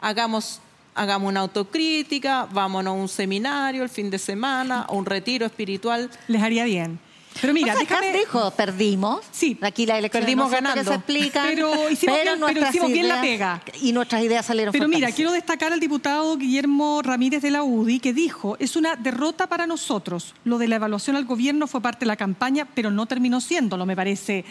[0.00, 0.60] Hagamos,
[0.94, 6.10] hagamos una autocrítica, vámonos a un seminario el fin de semana, o un retiro espiritual.
[6.28, 6.98] Les haría bien.
[7.40, 8.12] Pero mira, déjame...
[8.12, 9.24] dijo, perdimos.
[9.32, 9.58] Sí.
[9.60, 10.84] Aquí la elección perdimos ganando.
[10.84, 11.42] se explica.
[11.46, 12.16] Pero hicimos,
[12.88, 13.62] bien, la pega.
[13.80, 17.98] Y nuestras ideas salieron Pero mira, quiero destacar al diputado Guillermo Ramírez de la UDI
[17.98, 20.34] que dijo, es una derrota para nosotros.
[20.44, 23.84] Lo de la evaluación al gobierno fue parte de la campaña, pero no terminó siéndolo,
[23.84, 24.44] me parece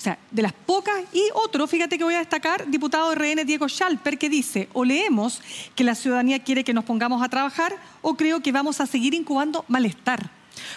[0.00, 0.96] o sea, de las pocas.
[1.12, 5.42] Y otro, fíjate que voy a destacar, diputado RN Diego Schalper, que dice, o leemos
[5.74, 9.12] que la ciudadanía quiere que nos pongamos a trabajar, o creo que vamos a seguir
[9.12, 10.30] incubando malestar.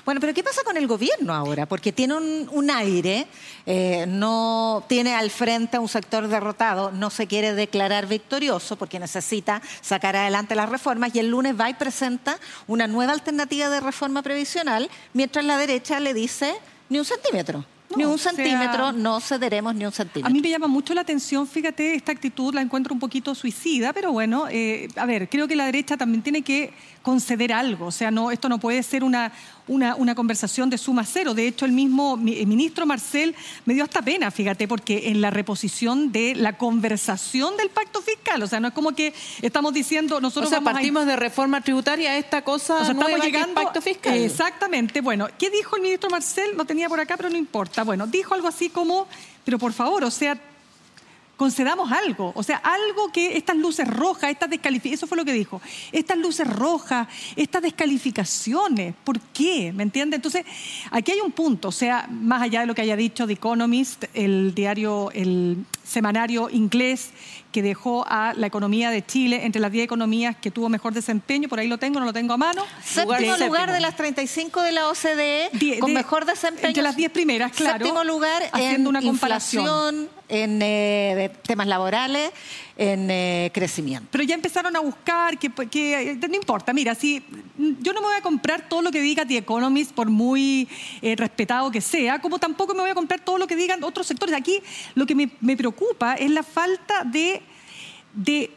[0.04, 1.66] Bueno, pero ¿qué pasa con el gobierno ahora?
[1.66, 3.28] Porque tiene un, aire,
[3.66, 9.00] eh, no tiene al frente a un sector derrotado, no se quiere declarar victorioso porque
[9.00, 13.80] necesita sacar adelante las reformas y el lunes va y presenta una nueva alternativa de
[13.80, 16.56] reforma previsional, mientras la derecha le dice
[16.90, 20.28] ni un centímetro ni un centímetro, no cederemos ni un centímetro.
[20.28, 23.94] A mí me llama mucho la atención, fíjate, esta actitud la encuentro un poquito suicida,
[23.94, 27.92] pero bueno, eh, a ver, creo que la derecha también tiene que conceder algo, o
[27.92, 29.34] sea, no, esto no puede ser una,
[29.68, 31.34] una, conversación de suma cero.
[31.34, 33.36] De hecho, el mismo ministro Marcel
[33.66, 38.42] me dio hasta pena, fíjate, porque en la reposición de la conversación del pacto fiscal,
[38.42, 40.48] o sea, no es como que estamos diciendo nosotros...
[40.48, 44.16] O sea, partimos de reforma tributaria esta cosa o sea, estamos llegando, pacto fiscal.
[44.16, 45.02] Exactamente.
[45.02, 46.56] Bueno, ¿qué dijo el ministro Marcel?
[46.56, 47.84] Lo tenía por acá, pero no importa.
[47.84, 49.08] Bueno, dijo algo así como,
[49.44, 50.40] pero por favor, o sea,
[51.38, 55.34] concedamos algo, o sea, algo que estas luces rojas, estas descalificaciones, eso fue lo que
[55.34, 59.74] dijo, estas luces rojas, estas descalificaciones, ¿por qué?
[59.74, 60.16] ¿Me entiende?
[60.16, 60.46] Entonces,
[60.92, 64.06] aquí hay un punto, o sea, más allá de lo que haya dicho The Economist,
[64.14, 67.12] el diario, el semanario inglés
[67.54, 71.48] que dejó a la economía de Chile entre las 10 economías que tuvo mejor desempeño,
[71.48, 72.66] por ahí lo tengo, no lo tengo a mano.
[72.84, 76.68] Séptimo lugar, de las 35 de la OCDE, con mejor desempeño.
[76.68, 77.78] Entre las 10 primeras, claro.
[77.78, 82.32] Séptimo lugar haciendo una comparación en eh, temas laborales,
[82.76, 84.08] en eh, crecimiento.
[84.12, 87.24] Pero ya empezaron a buscar que, que, no importa, mira, si
[87.58, 90.68] yo no me voy a comprar todo lo que diga The Economist por muy
[91.02, 94.08] eh, respetado que sea, como tampoco me voy a comprar todo lo que digan otros
[94.08, 94.36] sectores.
[94.36, 94.62] Aquí
[94.96, 97.42] lo que me, me preocupa es la falta de,
[98.14, 98.52] de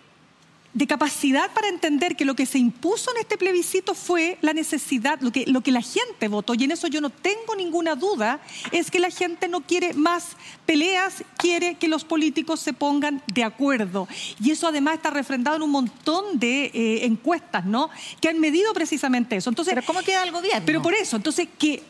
[0.77, 5.19] de capacidad para entender que lo que se impuso en este plebiscito fue la necesidad,
[5.23, 8.41] lo que, lo que la gente votó, y en eso yo no tengo ninguna duda,
[8.73, 10.37] es que la gente no quiere más
[10.67, 14.07] peleas, quiere que los políticos se pongan de acuerdo.
[14.39, 17.89] Y eso además está refrendado en un montón de eh, encuestas, ¿no?
[18.21, 19.49] Que han medido precisamente eso.
[19.49, 20.63] Entonces, ¿Pero cómo queda el gobierno?
[20.67, 21.83] Pero por eso, entonces, que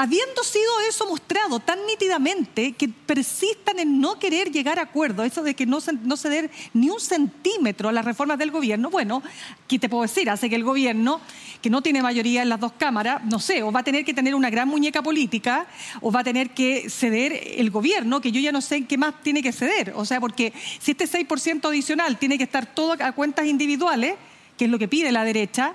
[0.00, 5.42] habiendo sido eso mostrado tan nítidamente que persistan en no querer llegar a acuerdo, eso
[5.42, 9.22] de que no, no ceder ni un centímetro a las reformas del gobierno, bueno,
[9.68, 10.30] ¿qué te puedo decir?
[10.30, 11.20] Hace que el gobierno,
[11.60, 14.14] que no tiene mayoría en las dos cámaras, no sé, o va a tener que
[14.14, 15.66] tener una gran muñeca política,
[16.00, 19.20] o va a tener que ceder el gobierno, que yo ya no sé qué más
[19.22, 19.92] tiene que ceder.
[19.96, 24.14] O sea, porque si este 6% adicional tiene que estar todo a cuentas individuales,
[24.56, 25.74] que es lo que pide la derecha,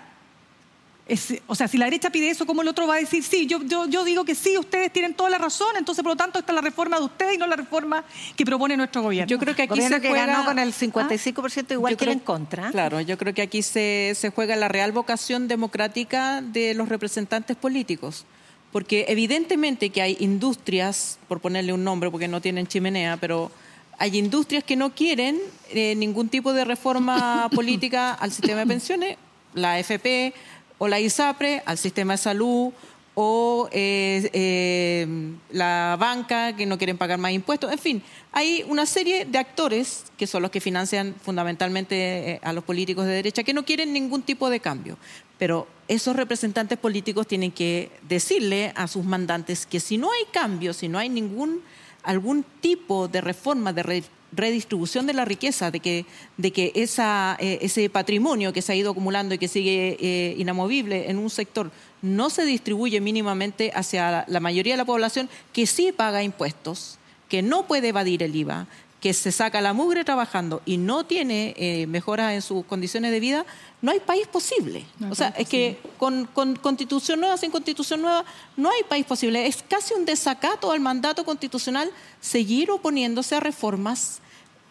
[1.48, 3.60] o sea, si la derecha pide eso, ¿cómo el otro va a decir, sí, yo,
[3.64, 6.56] yo, digo que sí, ustedes tienen toda la razón, entonces por lo tanto esta es
[6.56, 8.04] la reforma de ustedes y no la reforma
[8.36, 9.30] que propone nuestro gobierno?
[9.30, 10.26] Yo creo que aquí se juega...
[10.26, 12.72] ganó con el 55% igual que en contra.
[12.72, 17.56] Claro, yo creo que aquí se, se juega la real vocación democrática de los representantes
[17.56, 18.26] políticos.
[18.72, 23.50] Porque evidentemente que hay industrias, por ponerle un nombre porque no tienen chimenea, pero
[23.98, 25.40] hay industrias que no quieren
[25.70, 29.18] eh, ningún tipo de reforma política al sistema de pensiones,
[29.54, 30.34] la FP,
[30.78, 32.74] o la ISAPRE al sistema de salud
[33.16, 35.08] o eh, eh,
[35.52, 37.72] la banca que no quieren pagar más impuestos.
[37.72, 42.52] En fin, hay una serie de actores que son los que financian fundamentalmente eh, a
[42.52, 44.98] los políticos de derecha que no quieren ningún tipo de cambio.
[45.38, 50.74] Pero esos representantes políticos tienen que decirle a sus mandantes que si no hay cambio,
[50.74, 51.62] si no hay ningún
[52.04, 53.82] algún tipo de reforma, de
[54.36, 56.06] redistribución de la riqueza, de que,
[56.38, 61.10] de que eh, ese patrimonio que se ha ido acumulando y que sigue eh, inamovible
[61.10, 61.72] en un sector
[62.02, 67.42] no se distribuye mínimamente hacia la mayoría de la población que sí paga impuestos, que
[67.42, 68.68] no puede evadir el IVA,
[69.06, 73.20] que se saca la mugre trabajando y no tiene eh, mejoras en sus condiciones de
[73.20, 73.46] vida,
[73.84, 74.84] no hay país posible.
[75.12, 76.26] o sea, es que con,
[76.60, 78.26] constitución nueva, sin constitución nueva,
[78.58, 79.46] no hay país posible.
[79.46, 84.22] Es casi un desacato al mandato constitucional seguir oponiéndose a reformas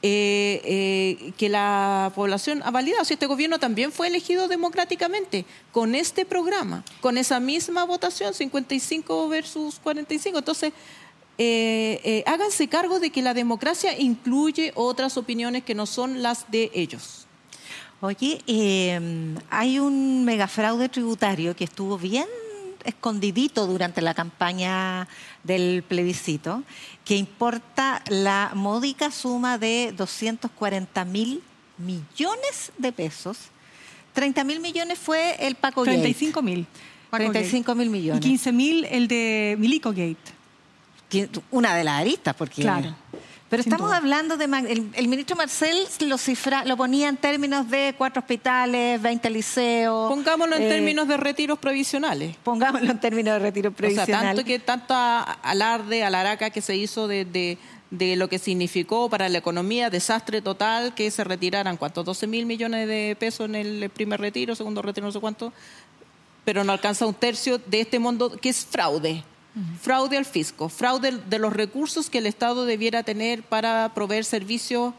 [0.02, 3.04] eh, eh, que la población ha validado.
[3.04, 9.28] Si este gobierno también fue elegido democráticamente con este programa, con esa misma votación, 55
[9.28, 10.38] versus 45.
[10.38, 10.72] Entonces,
[11.36, 16.50] eh, eh, háganse cargo de que la democracia incluye otras opiniones que no son las
[16.50, 17.26] de ellos.
[18.00, 22.26] Oye, em, hay un megafraude tributario que estuvo bien
[22.84, 25.08] escondidito durante la campaña
[25.42, 26.62] del plebiscito,
[27.04, 31.42] que importa la módica suma de 240 mil
[31.78, 33.38] millones de pesos.
[34.12, 36.66] 30 mil millones fue el Paco 35 mil.
[37.10, 38.24] 35 mil millones.
[38.24, 40.33] Y 15 mil el de Milico Gate
[41.50, 42.62] una de las aristas, porque...
[42.62, 42.94] Claro.
[43.54, 44.46] Pero estamos hablando de...
[44.94, 50.10] El, ministro Marcel lo, cifra, lo ponía en términos de cuatro hospitales, 20 liceos...
[50.10, 52.36] Pongámoslo en eh, términos de retiros provisionales.
[52.42, 54.16] Pongámoslo en términos de retiros provisionales.
[54.16, 57.24] O sea, tanto que tanta alarde, alaraca que se hizo de,
[57.90, 62.04] de, lo que significó para la economía, desastre total, que se retiraran, ¿cuántos?
[62.04, 65.52] 12 mil millones de pesos en el primer retiro, segundo retiro, no sé cuánto,
[66.44, 69.22] pero no alcanza un tercio de este mundo que es fraude.
[69.80, 74.94] Fraude al fisco, fraude de los recursos que el Estado debiera tener para proveer servicios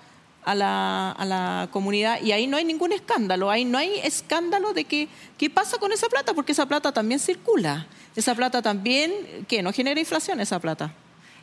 [0.46, 2.22] a la, a la, comunidad.
[2.22, 5.92] Y ahí no hay ningún escándalo, ahí no hay escándalo de que qué pasa con
[5.92, 9.12] esa plata, porque esa plata también circula, esa plata también,
[9.48, 10.94] que no genera inflación esa plata.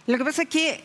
[0.06, 0.82] Lo que pasa es que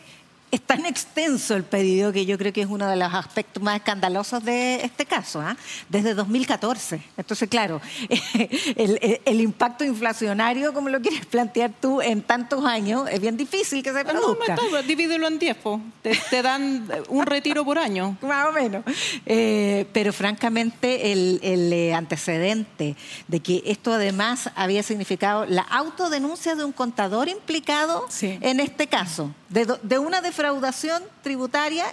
[0.50, 3.76] es tan extenso el pedido que yo creo que es uno de los aspectos más
[3.76, 5.56] escandalosos de este caso, ¿ah?
[5.88, 7.02] desde 2014.
[7.16, 7.80] Entonces, claro,
[8.76, 13.92] el, impacto inflacionario, como lo quieres plantear tú, en tantos años, es bien difícil que
[13.92, 14.56] se produzca.
[14.56, 15.56] No, no, divídelo en 10,
[16.30, 18.16] te, dan un retiro por año.
[18.22, 18.84] Más o menos.
[19.26, 26.64] Eh, pero francamente, el, eh, antecedente de que esto además había significado la autodenuncia de
[26.64, 31.84] un contador implicado en este caso, de, de una defraudación tributaria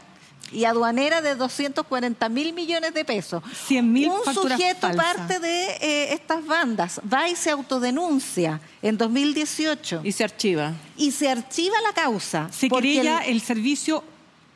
[0.52, 3.42] y aduanera de 240 mil millones de pesos.
[3.66, 10.02] 100 mil Un sujeto parte de eh, estas bandas va y se autodenuncia en 2018.
[10.04, 10.74] Y se archiva.
[10.96, 12.48] Y se archiva la causa.
[12.52, 14.04] Se querella el, servicio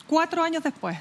[0.05, 0.99] cuatro años después.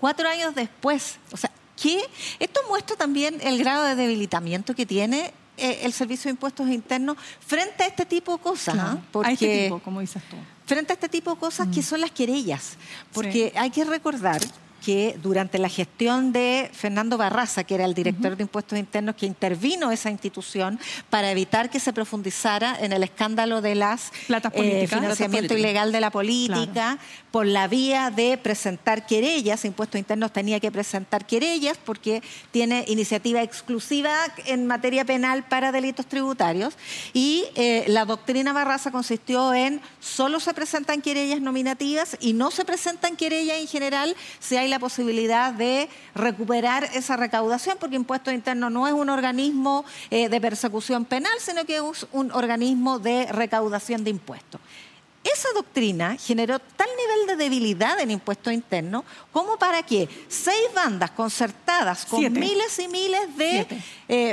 [0.00, 1.18] Cuatro años después.
[1.30, 2.02] O sea, ¿qué?
[2.40, 7.16] Esto muestra también el grado de debilitamiento que tiene eh, el Servicio de Impuestos Internos
[7.46, 8.74] frente a este tipo de cosas.
[8.76, 8.98] ¿ah?
[9.22, 10.36] a este tipo, como dices tú
[10.68, 11.82] frente a este tipo de cosas que mm.
[11.82, 12.76] son las querellas.
[13.12, 14.40] Porque hay que recordar
[14.84, 19.26] que durante la gestión de Fernando Barraza, que era el director de impuestos internos, que
[19.26, 20.78] intervino esa institución
[21.10, 24.12] para evitar que se profundizara en el escándalo de las
[24.52, 26.98] eh, financiamiento ilegal de la política,
[27.30, 33.42] por la vía de presentar querellas, impuestos internos tenía que presentar querellas porque tiene iniciativa
[33.42, 34.14] exclusiva
[34.46, 36.74] en materia penal para delitos tributarios.
[37.12, 42.64] Y eh, la doctrina Barraza consistió en solo se presentan querellas nominativas y no se
[42.64, 48.70] presentan querellas en general si hay la posibilidad de recuperar esa recaudación, porque Impuestos Internos
[48.70, 54.04] no es un organismo eh, de persecución penal, sino que es un organismo de recaudación
[54.04, 54.60] de impuestos.
[55.24, 61.10] Esa doctrina generó tal nivel de debilidad en impuestos internos como para que seis bandas
[61.10, 63.66] concertadas con miles y miles de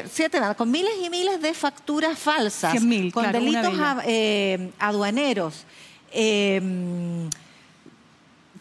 [0.10, 0.38] siete.
[0.38, 2.76] Eh, con miles y miles de facturas falsas,
[3.14, 3.74] con delitos
[4.06, 5.66] eh, aduaneros,
[6.12, 7.30] em,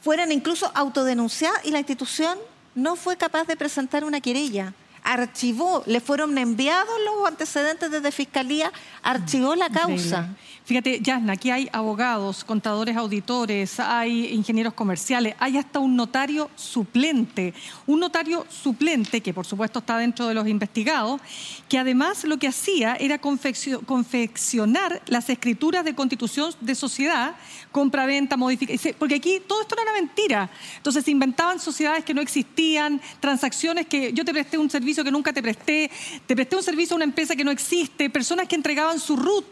[0.04, 2.36] fueran incluso autodenunciadas y la institución
[2.74, 4.74] no fue capaz de presentar una querella.
[5.02, 8.70] Archivó, le fueron enviados los antecedentes desde Fiscalía,
[9.02, 10.28] archivó la causa.
[10.66, 17.52] Fíjate, Yasna, aquí hay abogados, contadores, auditores, hay ingenieros comerciales, hay hasta un notario suplente.
[17.86, 21.20] Un notario suplente, que por supuesto está dentro de los investigados,
[21.68, 27.36] que además lo que hacía era confeccionar las escrituras de constitución de sociedad,
[27.70, 28.94] compra-venta, modificación.
[28.98, 30.48] Porque aquí todo esto era mentira.
[30.78, 35.10] Entonces se inventaban sociedades que no existían, transacciones que yo te presté un servicio que
[35.10, 35.90] nunca te presté,
[36.26, 39.44] te presté un servicio a una empresa que no existe, personas que entregaban su RUT,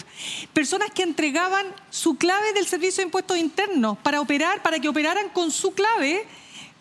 [0.54, 5.28] personas que entregaban su clave del servicio de impuestos internos para operar, para que operaran
[5.30, 6.26] con su clave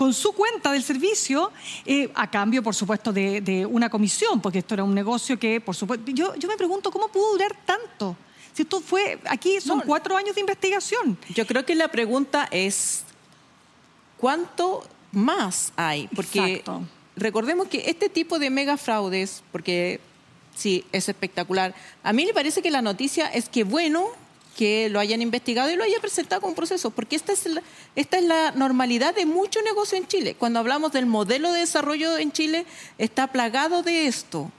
[0.01, 1.51] con su cuenta del servicio,
[1.85, 5.75] eh, a cambio, por supuesto, de, una comisión, porque esto era un negocio que, por
[5.75, 8.17] supuesto, yo, yo me pregunto cómo pudo durar tanto.
[8.51, 11.19] Si esto fue, aquí son cuatro años de investigación.
[11.35, 13.03] Yo creo que la pregunta es,
[14.17, 16.07] ¿cuánto más hay?
[16.15, 16.63] Porque
[17.15, 19.99] recordemos que este tipo de mega fraudes, porque
[20.55, 21.73] Sí, es espectacular.
[22.03, 24.07] A mí me parece que la noticia es que bueno
[24.57, 27.63] que lo hayan investigado y lo hayan presentado como proceso, porque esta es, la,
[27.95, 30.35] esta es la normalidad de mucho negocio en Chile.
[30.35, 32.65] Cuando hablamos del modelo de desarrollo en Chile,
[32.97, 34.51] está plagado de esto.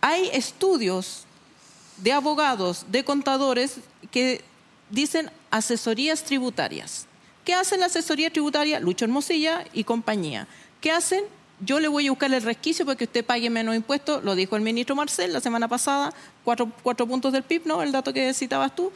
[0.00, 1.24] Hay estudios
[1.96, 3.78] de abogados, de contadores,
[4.10, 4.42] que
[4.90, 7.06] dicen asesorías tributarias.
[7.44, 8.78] ¿Qué hacen la asesoría tributaria?
[8.78, 10.46] Lucho Hermosilla y compañía.
[10.80, 11.24] ¿Qué hacen?
[11.60, 14.56] Yo le voy a buscar el resquicio para que usted pague menos impuestos, lo dijo
[14.56, 16.12] el ministro Marcel la semana pasada,
[16.44, 17.82] cuatro, puntos del PIB, ¿no?
[17.82, 18.92] El dato que citabas tú,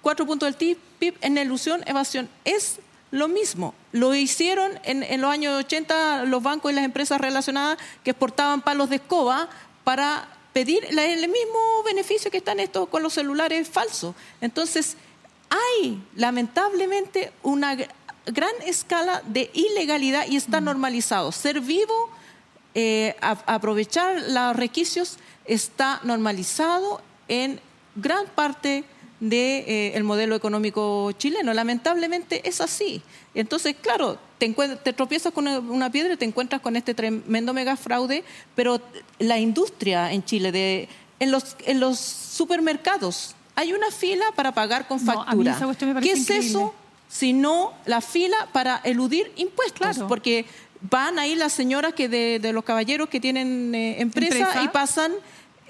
[0.00, 2.28] cuatro puntos del PIB en ilusión, evasión.
[2.44, 2.78] Es
[3.10, 3.74] lo mismo.
[3.92, 8.88] Lo hicieron en, los años 80 los bancos y las empresas relacionadas que exportaban palos
[8.88, 9.48] de escoba
[9.84, 14.14] para pedir el mismo beneficio que están estos con los celulares falsos.
[14.40, 14.96] Entonces,
[15.50, 17.76] hay lamentablemente una
[18.26, 21.32] gran escala de ilegalidad y está normalizado.
[21.32, 22.10] Ser vivo,
[22.74, 27.60] eh, aprovechar los requisitos está normalizado en
[27.96, 28.84] gran parte
[29.20, 31.52] del de, eh, modelo económico chileno.
[31.52, 33.02] Lamentablemente es así.
[33.34, 34.48] Entonces, claro, te,
[34.82, 38.80] te tropiezas con una piedra y te encuentras con este tremendo mega fraude, pero
[39.18, 44.88] la industria en Chile, de, en, los, en los supermercados, hay una fila para pagar
[44.88, 45.58] con factura.
[46.00, 46.74] ¿Qué es eso?
[47.10, 50.46] Sino la fila para eludir impuestos, porque
[50.80, 55.12] van ahí las señoras que de, los caballeros que tienen eh, empresa, y pasan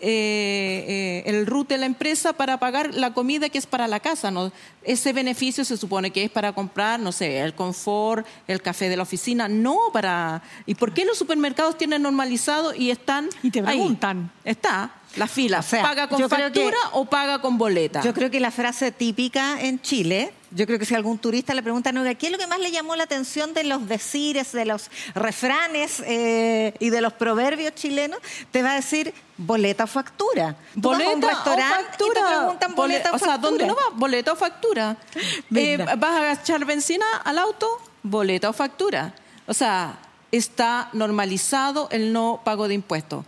[0.03, 4.01] eh, eh, el RUT de la empresa para pagar la comida que es para la
[4.01, 4.31] casa.
[4.31, 4.53] ¿no?
[4.83, 8.99] Ese beneficio se supone que es para comprar, no sé, el confort, el café de
[8.99, 10.43] la oficina, no para...
[10.67, 13.31] ¿Y por qué los supermercados tienen normalizado y están...
[13.43, 14.31] Y te preguntan.
[14.45, 15.63] Está la fila.
[15.63, 18.01] ¿Paga con factura o paga con boleta?
[18.03, 21.63] Yo creo que la frase típica en Chile, yo creo que si algún turista le
[21.63, 24.91] pregunta, ¿qué es lo que más le llamó la atención de los decires, de los
[25.15, 28.21] refranes eh, y de los proverbios chilenos?
[28.51, 30.57] Te va a decir boleta o factura.
[30.75, 32.15] boleta un restaurante o factura.
[32.15, 33.33] te preguntan boleta o, factura.
[33.33, 33.83] O sea, ¿dónde no va?
[33.95, 34.97] Boleta o factura.
[35.55, 37.67] Eh, ¿Vas a echar benzina al auto?
[38.03, 39.15] Boleta o factura.
[39.47, 39.99] O sea,
[40.31, 43.25] está normalizado el no pago de impuestos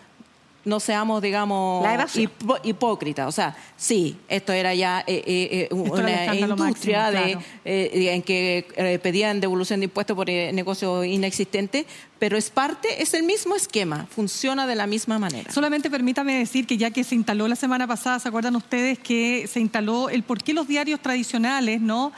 [0.64, 1.84] no seamos, digamos,
[2.62, 3.28] hipócritas.
[3.28, 9.40] O sea, sí, esto era ya eh, eh, eh, una industria de, en que pedían
[9.40, 11.86] devolución de impuestos por negocios inexistentes,
[12.18, 15.50] pero es parte, es el mismo esquema, funciona de la misma manera.
[15.50, 19.48] Solamente permítame decir que ya que se instaló la semana pasada, ¿se acuerdan ustedes que
[19.48, 22.12] se instaló el por qué los diarios tradicionales, ¿no?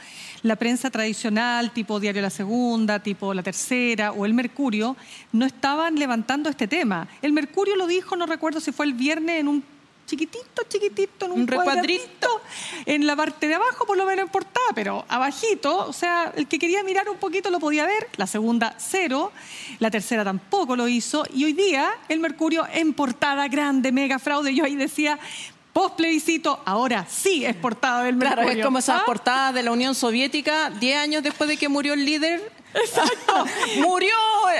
[0.45, 4.95] La prensa tradicional, tipo Diario La Segunda, tipo La Tercera o El Mercurio,
[5.31, 7.07] no estaban levantando este tema.
[7.23, 9.63] El Mercurio lo dijo, no recuerdo si fue el viernes en un
[10.05, 12.41] chiquitito, chiquitito, en un, recuadrito,
[12.85, 16.45] en la parte de abajo, por lo menos en portada, pero abajito, o sea, el
[16.47, 19.31] que quería mirar un poquito lo podía ver, la segunda cero,
[19.79, 24.53] la tercera tampoco lo hizo, y hoy día el Mercurio en portada grande, mega fraude,
[24.53, 25.17] yo ahí decía,
[25.75, 28.43] post plebiscito, ahora sí es portada del Mercurio.
[28.43, 29.03] Claro, es como esa ¿Ah?
[29.05, 32.49] portada de la Unión Soviética, 10 años después de que murió el líder.
[32.75, 33.45] Exacto.
[33.77, 34.13] murió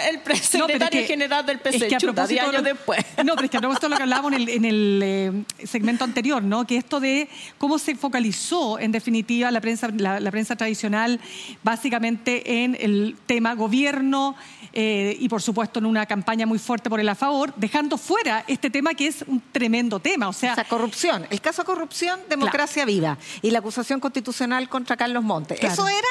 [0.09, 2.99] el secretario general del PC, es que 10 años después.
[3.23, 6.43] No, pero es que a propósito de lo que hablábamos en el, eh, segmento anterior,
[6.43, 6.65] ¿no?
[6.65, 11.19] Que esto de cómo se focalizó, en definitiva, la prensa, la prensa tradicional,
[11.63, 14.35] básicamente en el tema gobierno,
[14.77, 18.43] eh, y por supuesto en una campaña muy fuerte por el a favor, dejando fuera
[18.45, 20.27] este tema que es un tremendo tema.
[20.27, 21.25] O sea, corrupción.
[21.29, 23.17] El caso corrupción, democracia viva.
[23.41, 25.63] Y la acusación constitucional contra Carlos Montes.
[25.63, 26.07] Eso era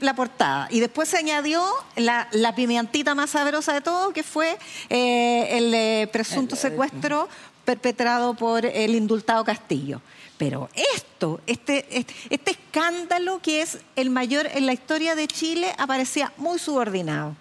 [0.00, 0.68] la portada.
[0.70, 1.64] Y después se añadió
[1.96, 4.58] la, pimientita más sabrosa de todo, que fue
[4.90, 7.28] eh, el eh, presunto secuestro
[7.64, 10.00] perpetrado por el indultado Castillo.
[10.38, 15.72] Pero esto, este, este, este escándalo que es el mayor en la historia de Chile,
[15.78, 17.36] aparecía muy subordinado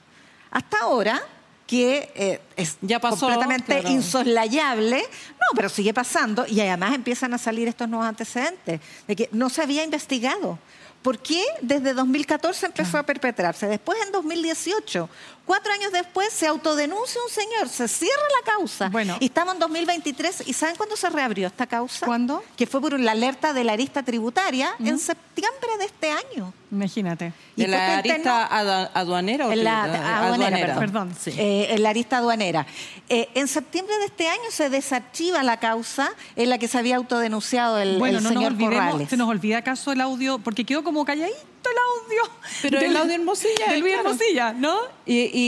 [0.51, 1.24] hasta ahora
[1.66, 7.70] que eh, es ya completamente insoslayable, no, pero sigue pasando y además empiezan a salir
[7.70, 10.59] estos nuevos antecedentes de que no se había investigado.
[11.02, 13.68] ¿Por qué desde 2014 empezó a perpetrarse?
[13.68, 15.10] Después en 2018
[15.52, 18.88] Cuatro años después se autodenuncia un señor, se cierra la causa.
[18.88, 19.18] Bueno.
[19.20, 20.47] Y estamos en 2023.
[20.47, 22.06] ¿Y saben cuándo se reabrió esta causa?
[22.06, 22.41] ¿Cuándo?
[22.56, 26.54] Que fue por la alerta de la arista tributaria en septiembre de este año.
[26.72, 27.34] Imagínate.
[27.58, 28.45] ¿De la arista
[28.93, 31.14] aduanera o la aduanera, perdón.
[31.26, 32.66] Eh, en la arista aduanera.
[33.10, 36.95] Eh, en septiembre de este año se desarchiva la causa en la que se había
[36.95, 41.04] autodenunciado el, bueno, no señor nos Se nos olvida acaso el audio, porque quedó como
[41.04, 42.34] calladito el audio.
[42.62, 43.68] Pero el audio Hermosilla.
[43.70, 44.78] Del Luis Hermosilla, ¿no?
[45.06, 45.41] Y,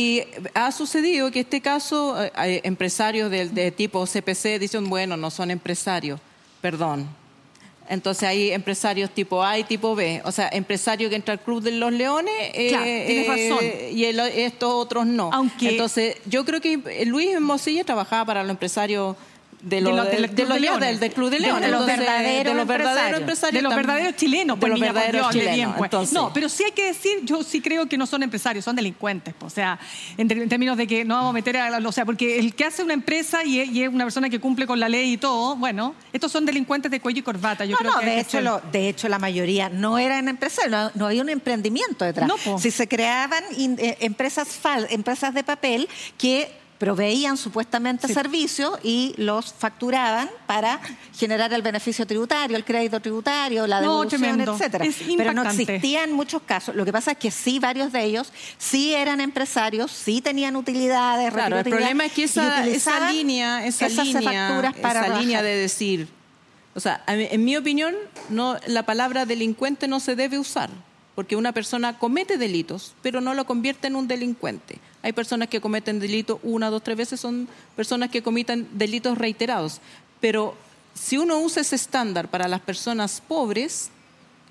[0.54, 5.52] ha sucedido que este caso, eh, hay empresarios de, tipo CPC dicen, bueno, no son
[5.52, 6.20] empresarios,
[6.62, 7.08] perdón.
[7.90, 10.22] Entonces hay empresarios tipo A y tipo B.
[10.24, 13.60] O sea, empresario que entra al Club de los Leones eh, tienes razón.
[13.62, 15.30] Eh, y estos otros no.
[15.34, 15.70] Aunque...
[15.70, 19.18] Entonces, yo creo que Luis Hermosilla trabajaba para los empresarios
[19.64, 22.54] de, los del, Club de León, del, Club de León, de, los verdaderos,
[23.20, 23.54] empresarios.
[23.54, 25.76] De los verdaderos chilenos, pues, de los verdaderos chilenos.
[25.78, 26.12] Pues.
[26.12, 29.34] No, pero sí hay que decir, yo sí creo que no son empresarios, son delincuentes.
[29.34, 29.80] Pues, o sea,
[30.18, 32.84] en, términos de que no vamos a meter a, o sea, porque el que hace
[32.84, 36.32] una empresa y, es una persona que cumple con la ley y todo, bueno, estos
[36.32, 37.64] son delincuentes de cuello y corbata.
[37.64, 41.22] Yo creo no, que de hecho, de hecho la mayoría no eran empresarios, no, había
[41.22, 42.30] un emprendimiento detrás.
[42.60, 45.88] si se creaban eh, empresas fal, empresas de papel
[46.18, 50.82] que proveían supuestamente servicios y los facturaban para
[51.16, 54.84] generar el beneficio tributario, el crédito tributario, la devolución, etcétera.
[55.16, 56.76] Pero no existían muchos casos.
[56.76, 61.32] Lo que pasa es que sí, varios de ellos sí eran empresarios, sí tenían utilidades.
[61.32, 66.10] Claro, el problema es que esa, esa línea, esa línea, para esa línea de decir,
[66.76, 67.96] o sea, en mi opinión,
[68.28, 70.70] no, la palabra delincuente no se debe usar
[71.16, 74.80] porque una persona comete delitos, pero no lo convierte en un delincuente.
[75.04, 79.82] Hay personas que cometen delitos una, dos, tres veces, son personas que comiten delitos reiterados.
[80.20, 80.56] Pero
[80.94, 83.90] si uno usa ese estándar para las personas pobres,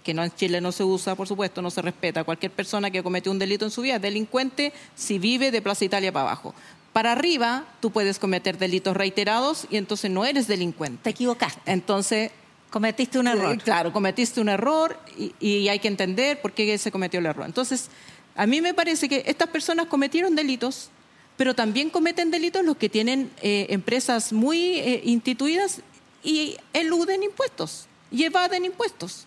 [0.04, 2.24] que no en Chile no se usa, por supuesto, no se respeta.
[2.24, 5.84] Cualquier persona que comete un delito en su vida es delincuente si vive de Plaza
[5.84, 6.54] Italia para abajo.
[6.92, 11.04] Para arriba, tú puedes cometer delitos reiterados y entonces no eres delincuente.
[11.04, 11.72] Te equivocaste.
[11.72, 12.30] Entonces,
[12.72, 13.58] Cometiste un error.
[13.58, 14.98] Claro, cometiste un error
[15.38, 17.44] y, hay que entender por qué se cometió el error.
[17.44, 17.90] Entonces,
[18.34, 20.90] a mí me parece que estas personas cometieron delitos,
[21.36, 25.80] pero también cometen delitos los que tienen eh, empresas muy eh, instituidas
[26.22, 29.26] y eluden impuestos y evaden impuestos.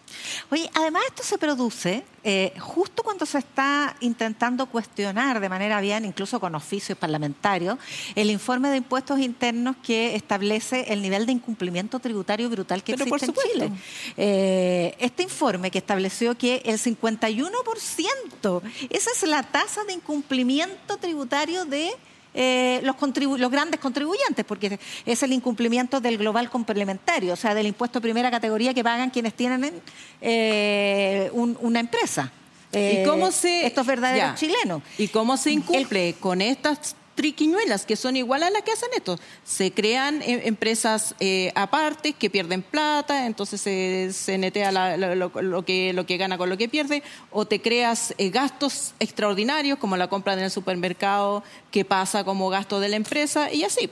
[0.52, 6.06] Oye, además esto se produce eh, justo cuando se está intentando cuestionar de manera bien,
[6.06, 7.78] incluso con oficios parlamentarios,
[8.16, 13.26] el informe de impuestos internos que establece el nivel de incumplimiento tributario brutal que existe
[13.26, 13.72] en Chile.
[14.18, 21.66] Eh, este informe que estableció que el 51%, esa es la tasa de incumplimiento tributario
[21.66, 21.92] de
[22.36, 22.96] eh, los,
[23.40, 28.04] los grandes contribuyentes, porque es el incumplimiento del global complementario, o sea, del impuesto de
[28.04, 29.82] primera categoría que pagan quienes tienen
[30.22, 32.32] eh, una empresa.
[32.74, 34.82] ¿Y cómo se, eh, estos verdaderos chilenos.
[34.98, 39.18] ¿Y cómo se incumple con estas triquiñuelas que son igual a las que hacen esto.
[39.44, 45.94] Se crean eh, empresas eh, aparte que pierden plata, entonces se, se netea lo, que,
[45.94, 47.02] lo que gana con lo que pierde,
[47.32, 52.50] o te creas eh, gastos extraordinarios como la compra en el supermercado que pasa como
[52.50, 53.90] gasto de la empresa y así.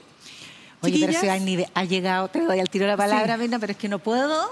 [0.82, 4.00] Oye, pero si ha llegado, te doy al tiro la palabra, pero es que no
[4.00, 4.50] puedo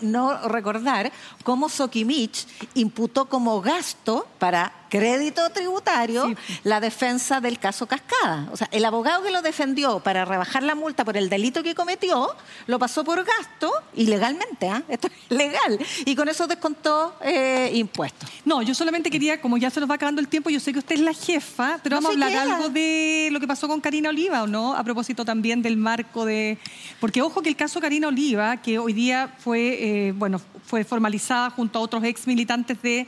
[0.00, 1.12] no recordar
[1.42, 8.48] cómo Sokimich imputó como gasto para crédito tributario la defensa del caso Cascada.
[8.52, 11.74] O sea, el abogado que lo defendió para rebajar la multa por el delito que
[11.74, 12.28] cometió,
[12.68, 14.82] lo pasó por gasto ilegalmente, ¿ah?
[14.88, 18.30] esto es legal, y con eso descontó eh, impuestos.
[18.44, 20.78] No, yo solamente quería, como ya se nos va acabando el tiempo, yo sé que
[20.78, 24.10] usted es la jefa, pero vamos a hablar algo de lo que pasó con Karina
[24.10, 24.76] Oliva, ¿o no?
[24.76, 26.58] A propósito también del marco de...
[27.00, 31.50] Porque ojo que el caso Karina Oliva, que hoy día fue, eh, bueno, fue formalizada
[31.50, 33.06] junto a otros ex militantes de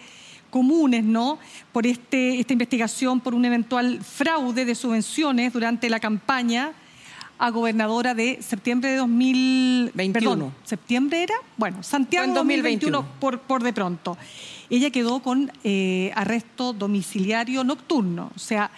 [0.51, 1.39] comunes, ¿no?
[1.73, 6.73] Por este, esta investigación por un eventual fraude de subvenciones durante la campaña
[7.39, 10.53] a gobernadora de septiembre de 2021.
[10.65, 11.35] ¿septiembre era?
[11.57, 14.17] Bueno, Santiago en 2021, por, por de pronto.
[14.71, 18.31] Ella quedó con eh, arresto domiciliario nocturno.
[18.35, 18.71] O sea,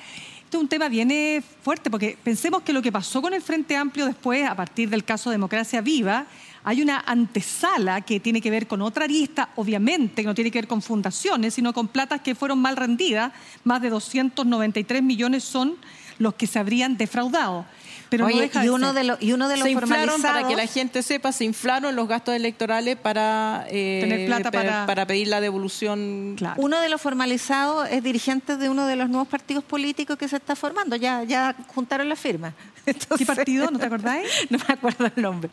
[0.45, 3.43] este es un tema bien eh, fuerte porque pensemos que lo que pasó con el
[3.43, 6.27] Frente Amplio después, a partir del caso Democracia Viva,
[6.65, 10.59] hay una antesala que tiene que ver con otra arista, obviamente, que no tiene que
[10.59, 13.33] ver con fundaciones, sino con platas que fueron mal rendidas.
[13.65, 15.77] Más de 293 millones son
[16.19, 17.65] los que se habrían defraudado.
[18.11, 21.03] Pero y, uno de los, y uno de los se inflaron, para que la gente
[21.03, 24.87] sepa, se inflaron los gastos electorales para, eh, Tener plata para...
[24.87, 25.07] para...
[25.07, 26.37] pedir la devolución.
[26.57, 30.37] Uno de los formalizados es dirigente de uno de los nuevos partidos políticos que se
[30.37, 30.97] está formando.
[30.97, 32.55] Ya, ya juntaron la firma.
[33.19, 33.71] ¿Qué partido?
[33.71, 34.29] ¿No te acordáis?
[34.51, 35.51] no me acuerdo el nombre.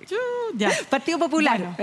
[0.55, 0.71] ya.
[0.89, 1.75] Partido Popular.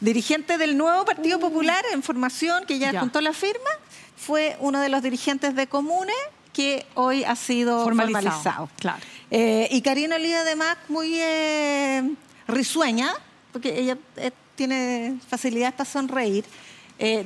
[0.00, 1.40] Dirigente del nuevo Partido uh.
[1.40, 3.70] Popular en formación, que ya, juntó la firma,
[4.16, 6.16] fue uno de los dirigentes de Comunes
[6.52, 8.68] que hoy ha sido formalizado.
[8.78, 9.00] Claro.
[9.30, 12.02] Eh, y Karina Lee, además, muy eh,
[12.48, 13.12] risueña,
[13.52, 16.44] porque ella eh, tiene facilidad para sonreír.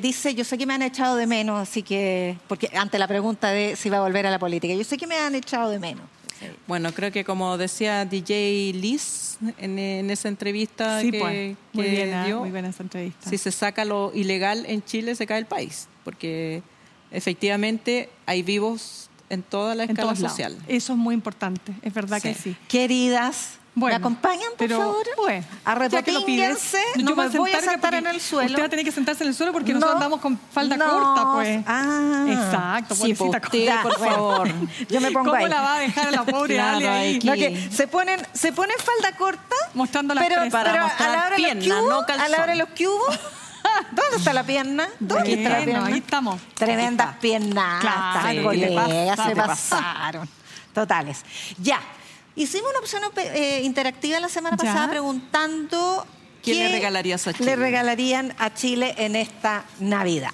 [0.00, 3.50] dice, yo sé que me han echado de menos, así que, porque ante la pregunta
[3.50, 5.78] de si va a volver a la política, yo sé que me han echado de
[5.80, 6.06] menos.
[6.66, 11.96] Bueno, creo que como decía DJ Liz en, esa entrevista que, pues, muy
[12.26, 13.30] dio, muy buena esa entrevista.
[13.30, 16.62] si se saca lo ilegal en Chile se cae el país, porque
[17.10, 20.56] efectivamente hay vivos en toda la escala social.
[20.68, 22.56] Eso es muy importante, es verdad que sí.
[22.68, 25.06] Queridas, ¿Me acompañan, por favor?
[25.16, 28.50] Bueno, Arrepentínguense, no me voy a sentar en el suelo.
[28.50, 31.32] Usted va a tener que sentarse en el suelo porque nosotros andamos con falda corta,
[31.32, 31.64] pues.
[31.66, 32.26] Ah.
[32.28, 34.48] Exacto, sí, pues usted, por favor.
[34.88, 37.18] Yo me pongo ¿Cómo la va a dejar a la pobre Ale ahí?
[37.18, 39.56] que se ponen, se ponen falda corta.
[39.74, 42.58] Mostrando las pero, Para pero a la hora de los cubos, a la hora de
[42.58, 43.20] los cubos
[43.92, 44.88] ¿Dónde está la pierna?
[44.98, 45.86] ¿Dónde está la pierna?
[45.86, 46.40] Ahí estamos.
[46.54, 47.80] Tremendas piernas.
[47.80, 50.28] Claro, colegas, se pasaron.
[50.72, 51.24] Totales.
[51.58, 51.80] Ya.
[52.36, 56.04] Hicimos una opción eh, interactiva la semana pasada preguntando
[56.42, 57.46] ¿Qué le regalarías a Chile?
[57.46, 60.32] le regalarían a Chile en esta Navidad.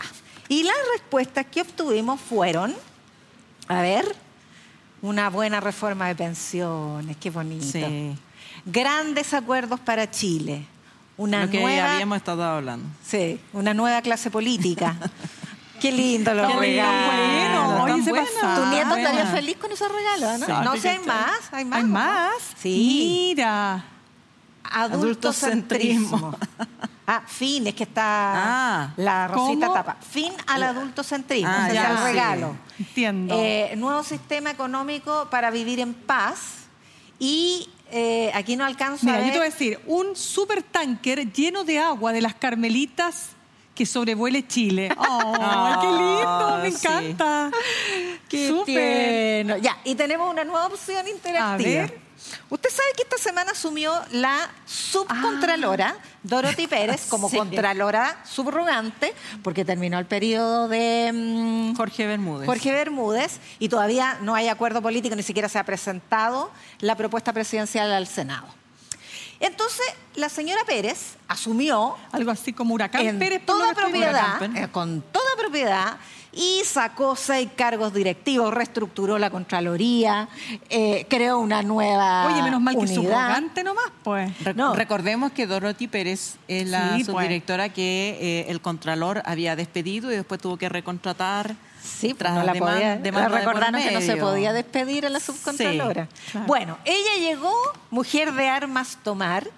[0.48, 2.74] Y las respuestas que obtuvimos fueron,
[3.68, 4.16] a ver,
[5.02, 7.66] una buena reforma de pensiones, qué bonito.
[7.66, 8.16] Sí.
[8.64, 10.66] Grandes acuerdos para Chile
[11.20, 12.88] una lo que nueva, habíamos estado hablando.
[13.04, 14.96] Sí, una nueva clase política.
[15.80, 20.62] Qué lindo lo Bueno, Oye, se Tu nieto estaría feliz con esos regalos, ¿no?
[20.64, 21.78] no, sé, hay más, hay más.
[21.78, 22.32] ¿Hay más?
[22.58, 23.34] Sí.
[23.34, 23.84] Mira.
[24.62, 26.36] Adultocentrismo.
[27.06, 28.04] ah, fin, es que está
[28.84, 28.92] ah.
[28.96, 29.96] la rosita tapa.
[30.00, 32.56] Fin al adultocentrismo, ah, ese es el regalo.
[32.78, 33.34] Entiendo.
[33.38, 36.60] Eh, nuevo sistema económico para vivir en paz
[37.18, 39.26] y eh, aquí no alcanzo Mira, a ver.
[39.28, 43.30] yo te voy a decir, un supertanker lleno de agua de las carmelitas
[43.74, 44.90] que sobrevuele Chile.
[44.98, 46.58] ¡Oh, qué lindo!
[46.62, 47.50] Me encanta.
[48.28, 49.60] ¡Qué Súper.
[49.60, 51.54] Ya, y tenemos una nueva opción interactiva.
[51.54, 52.09] A ver.
[52.48, 56.04] Usted sabe que esta semana asumió la subcontralora ah.
[56.22, 62.46] Dorothy Pérez como contralora subrogante, porque terminó el periodo de mm, Jorge Bermúdez.
[62.46, 66.50] Jorge Bermúdez, y todavía no hay acuerdo político, ni siquiera se ha presentado
[66.80, 68.46] la propuesta presidencial al Senado.
[69.40, 71.96] Entonces, la señora Pérez asumió.
[72.12, 75.96] Algo así como Huracán Pérez, toda propiedad, eh, con toda propiedad,
[76.32, 80.28] y sacó seis cargos directivos, reestructuró la Contraloría,
[80.68, 84.32] eh, creó una nueva Oye, menos mal que subrogante nomás, pues.
[84.74, 87.06] Recordemos que Dorothy Pérez es la pues.
[87.06, 91.56] subdirectora que eh, el Contralor había despedido y después tuvo que recontratar.
[91.82, 96.08] Sí, tras no la podía, recordaron que no se podía despedir a la subcontralora.
[96.46, 97.54] Bueno, ella llegó,
[97.90, 99.48] mujer de armas tomar,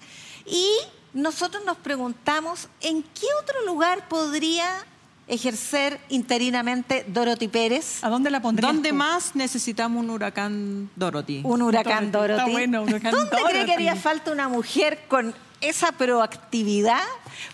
[0.45, 0.69] y
[1.13, 4.85] nosotros nos preguntamos en qué otro lugar podría
[5.33, 8.03] ejercer interinamente Dorothy Pérez.
[8.03, 11.41] ¿A dónde la pondrías ¿Dónde más necesitamos un huracán Dorothy?
[11.43, 12.67] Un huracán Dorothy.
[12.67, 17.01] ¿Dónde cree que haría falta una mujer con esa proactividad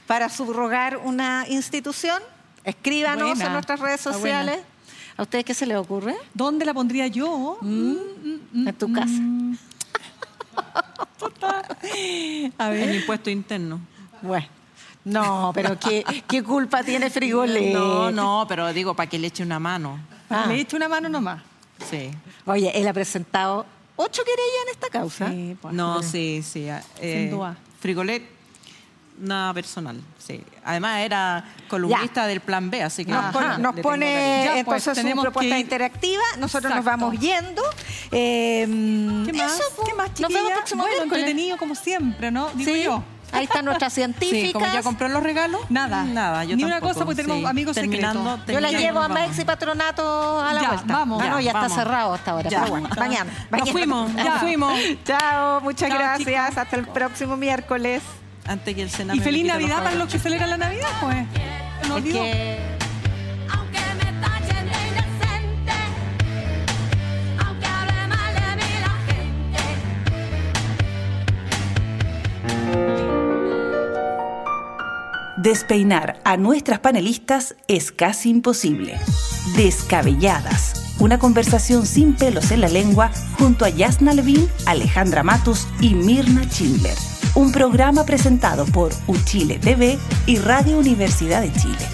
[0.07, 2.21] para subrogar una institución?
[2.63, 4.59] Escríbanos en nuestras redes sociales.
[5.17, 6.15] ¿A ustedes qué se les ocurre?
[6.33, 7.57] ¿Dónde la pondría yo?
[7.61, 7.95] Mm,
[8.53, 9.11] mm, en tu casa.
[12.57, 12.89] A ver.
[12.89, 13.79] El impuesto interno.
[14.21, 14.47] Bueno.
[15.09, 17.73] No, pero ¿qué, qué culpa tiene Frigolet?
[17.73, 19.99] No, no, pero digo, para que le eche una mano.
[20.29, 20.45] Ah.
[20.47, 21.41] Le he hecho una mano nomás.
[21.89, 22.11] Sí.
[22.45, 25.29] Oye, él ha presentado ocho querellas en esta causa.
[25.29, 26.67] Sí, pues, no, sí, sí.
[26.99, 27.57] Sin eh, duda.
[27.79, 28.23] Frigolet,
[29.19, 30.43] nada personal, sí.
[30.63, 33.11] Además era columnista del Plan B, así que...
[33.11, 33.33] Nos,
[33.81, 37.61] pone, pues, entonces su propuesta interactiva, nosotros nos vamos yendo.
[38.11, 38.65] Eh,
[39.25, 39.61] ¿Qué más?
[39.85, 42.49] ¿Qué más, Nos vemos próximo bueno, entretenido como siempre, ¿no?
[42.55, 42.83] Digo ¿Sí?
[42.83, 43.03] yo.
[43.31, 44.47] Ahí está nuestra científica.
[44.47, 45.61] Sí, como ya compró los regalos.
[45.69, 46.03] Nada.
[46.03, 48.39] Nada, yo Ni una cosa porque tenemos amigos secretos.
[48.47, 50.93] Yo la llevo a Mex y Patronato a la ya, vuelta.
[50.93, 51.23] Vamos.
[51.23, 52.49] Ah, no, ya está cerrado hasta ahora.
[52.49, 52.61] Ya.
[52.61, 53.31] Pero bueno, mañana.
[53.51, 54.79] Nos fuimos, ya fuimos.
[55.03, 56.57] Chao, muchas gracias.
[56.57, 58.01] Hasta el próximo miércoles.
[58.47, 59.17] Antes que el Senado.
[59.17, 61.17] Y feliz Navidad para los que celebran la Navidad, pues.
[61.87, 62.78] No olvido.
[75.41, 78.99] Despeinar a nuestras panelistas es casi imposible.
[79.55, 80.93] Descabelladas.
[80.99, 86.45] Una conversación sin pelos en la lengua junto a Yasna Levin, Alejandra Matus y Mirna
[86.49, 86.97] Chimber.
[87.35, 91.85] Un programa presentado por Uchile TV y Radio Universidad de Chile.